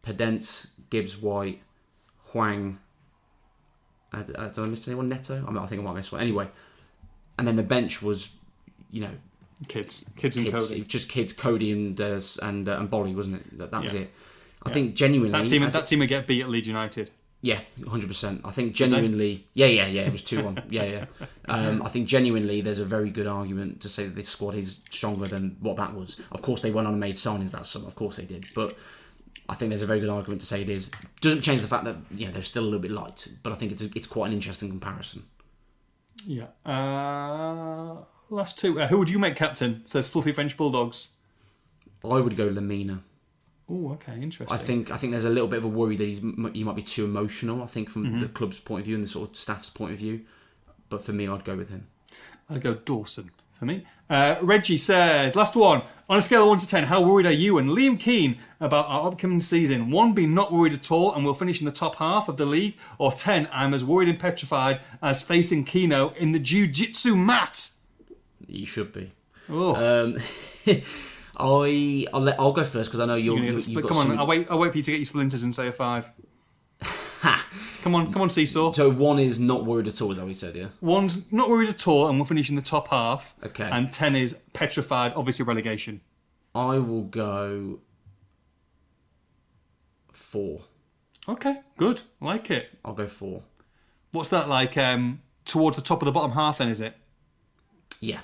[0.02, 1.62] Podence, Gibbs, White,
[2.32, 2.78] Hwang.
[4.12, 5.08] Uh, did I miss anyone?
[5.08, 5.36] Neto.
[5.46, 6.20] I, mean, I think I might miss one.
[6.20, 6.48] Anyway,
[7.38, 8.34] and then the bench was,
[8.90, 9.12] you know,
[9.68, 13.36] kids, kids and kids, Coady, just kids, Coady and uh, and uh, and Boly, wasn't
[13.36, 13.58] it?
[13.58, 13.92] That, that yeah.
[13.92, 14.10] was it.
[14.62, 14.74] I yeah.
[14.74, 17.10] think genuinely that team that team would get beat at Leeds United.
[17.42, 18.42] Yeah, hundred percent.
[18.44, 20.02] I think genuinely, yeah, yeah, yeah.
[20.02, 20.62] It was two one.
[20.70, 21.04] yeah, yeah.
[21.48, 24.82] Um, I think genuinely, there's a very good argument to say that this squad is
[24.90, 26.20] stronger than what that was.
[26.32, 27.86] Of course, they went on and made signings that summer.
[27.86, 28.44] Of course, they did.
[28.54, 28.76] But
[29.48, 30.90] I think there's a very good argument to say it is.
[31.22, 33.26] Doesn't change the fact that you know they're still a little bit light.
[33.42, 35.22] But I think it's a, it's quite an interesting comparison.
[36.26, 36.48] Yeah.
[36.66, 38.78] Uh, last two.
[38.78, 39.86] Uh, who would you make captain?
[39.86, 41.12] Says fluffy French bulldogs.
[42.04, 43.00] I would go Lemina.
[43.70, 44.52] Oh, okay, interesting.
[44.52, 46.76] I think I think there's a little bit of a worry that he's you might
[46.76, 47.62] be too emotional.
[47.62, 48.20] I think from mm-hmm.
[48.20, 50.22] the club's point of view and the sort of staff's point of view.
[50.88, 51.86] But for me, I'd go with him.
[52.48, 53.86] I'd go Dawson for me.
[54.08, 55.82] Uh, Reggie says, last one.
[56.08, 58.86] On a scale of 1 to 10, how worried are you and Liam Keen about
[58.88, 59.92] our upcoming season?
[59.92, 62.44] 1 being not worried at all and we'll finish in the top half of the
[62.44, 67.14] league, or 10, I'm as worried and petrified as facing Keno in the Jiu Jitsu
[67.14, 67.70] mat?
[68.48, 69.12] You should be.
[69.48, 69.76] Oh.
[69.76, 70.16] Um,
[71.40, 73.38] I I'll, let, I'll go first because I know you're.
[73.38, 74.18] you you come on, some...
[74.18, 74.46] I'll wait.
[74.50, 76.10] I'll wait for you to get your splinters and say a five.
[77.82, 78.72] come on, come on, Seesaw.
[78.72, 80.10] So one is not worried at all.
[80.10, 80.56] Is that what you said?
[80.56, 80.68] Yeah.
[80.80, 83.34] One's not worried at all, and we'll finish in the top half.
[83.44, 83.68] Okay.
[83.70, 86.00] And ten is petrified, obviously relegation.
[86.54, 87.80] I will go
[90.12, 90.62] four.
[91.28, 92.02] Okay, good.
[92.20, 92.78] like it.
[92.84, 93.42] I'll go four.
[94.12, 94.76] What's that like?
[94.76, 96.94] Um, towards the top of the bottom half, then is it?
[98.00, 98.20] Yeah.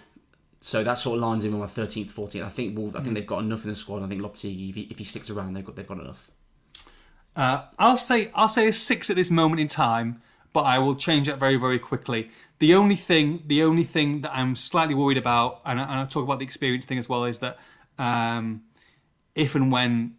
[0.67, 2.45] So that sort of lines in with my thirteenth, fourteenth.
[2.45, 3.15] I think Wolves, I think mm.
[3.15, 4.03] they've got enough in the squad.
[4.03, 6.29] I think Lopetegui, if he, if he sticks around, they've got they've got enough.
[7.37, 10.21] Uh, I'll say I'll say a six at this moment in time,
[10.53, 12.31] but I will change that very very quickly.
[12.59, 16.05] The only thing the only thing that I'm slightly worried about, and I, and I
[16.05, 17.59] talk about the experience thing as well, is that
[17.97, 18.63] um,
[19.37, 20.17] if and when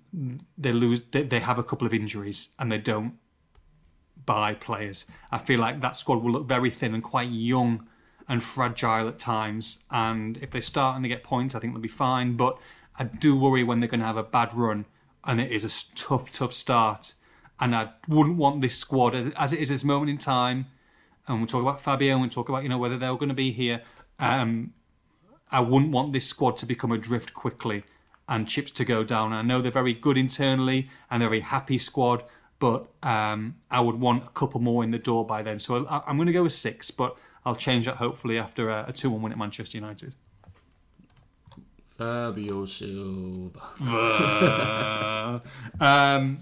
[0.57, 3.15] they lose, they, they have a couple of injuries and they don't
[4.25, 7.89] buy players, I feel like that squad will look very thin and quite young
[8.27, 9.83] and fragile at times.
[9.89, 12.35] And if they start and they get points, I think they'll be fine.
[12.35, 12.57] But
[12.97, 14.85] I do worry when they're going to have a bad run
[15.23, 17.13] and it is a tough, tough start.
[17.59, 20.67] And I wouldn't want this squad, as it is this moment in time,
[21.27, 23.35] and we'll talk about Fabio and we'll talk about you know whether they're going to
[23.35, 23.81] be here.
[24.19, 24.73] Um,
[25.51, 27.83] I wouldn't want this squad to become adrift quickly
[28.27, 29.33] and chips to go down.
[29.33, 32.23] I know they're very good internally and they're a very happy squad,
[32.59, 35.59] but um, I would want a couple more in the door by then.
[35.59, 37.17] So I- I'm going to go with six, but
[37.47, 40.15] I'll change that hopefully after a, a 2 1 win at Manchester United.
[41.97, 43.61] Fabio Silva.
[45.79, 46.39] um,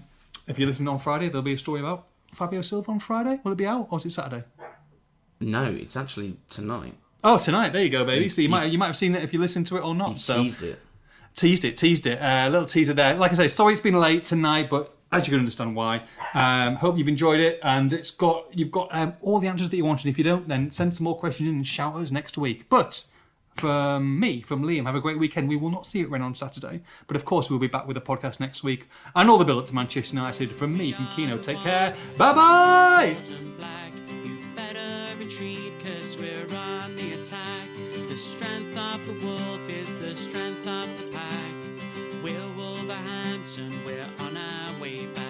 [0.48, 3.38] if you listen on Friday, there'll be a story about Fabio Silva on Friday.
[3.44, 4.42] Will it be out or is it Saturday?
[5.38, 6.94] No, it's actually tonight.
[7.22, 7.72] Oh, tonight.
[7.72, 8.28] There you go, baby.
[8.28, 10.18] So you might you might have seen it if you listened to it or not.
[10.18, 10.80] So teased it.
[11.36, 12.18] teased it, teased it.
[12.20, 13.14] A little teaser there.
[13.14, 16.02] Like I say, sorry it's been late tonight, but as you can understand why.
[16.34, 19.76] Um, hope you've enjoyed it, and it's got you've got um, all the answers that
[19.76, 20.08] you wanted.
[20.08, 22.68] If you don't, then send some more questions in and shout us next week.
[22.68, 23.04] But
[23.54, 25.48] from me, from Liam, have a great weekend.
[25.48, 27.96] We will not see it rain on Saturday, but of course we'll be back with
[27.96, 30.54] a podcast next week and all the build up to Manchester United.
[30.54, 31.94] From me, from Keno, take care.
[32.18, 33.16] Bye bye.
[38.08, 41.05] The strength of the wolf is the strength of the
[43.46, 43.70] pack.
[43.86, 45.25] We're on our way back.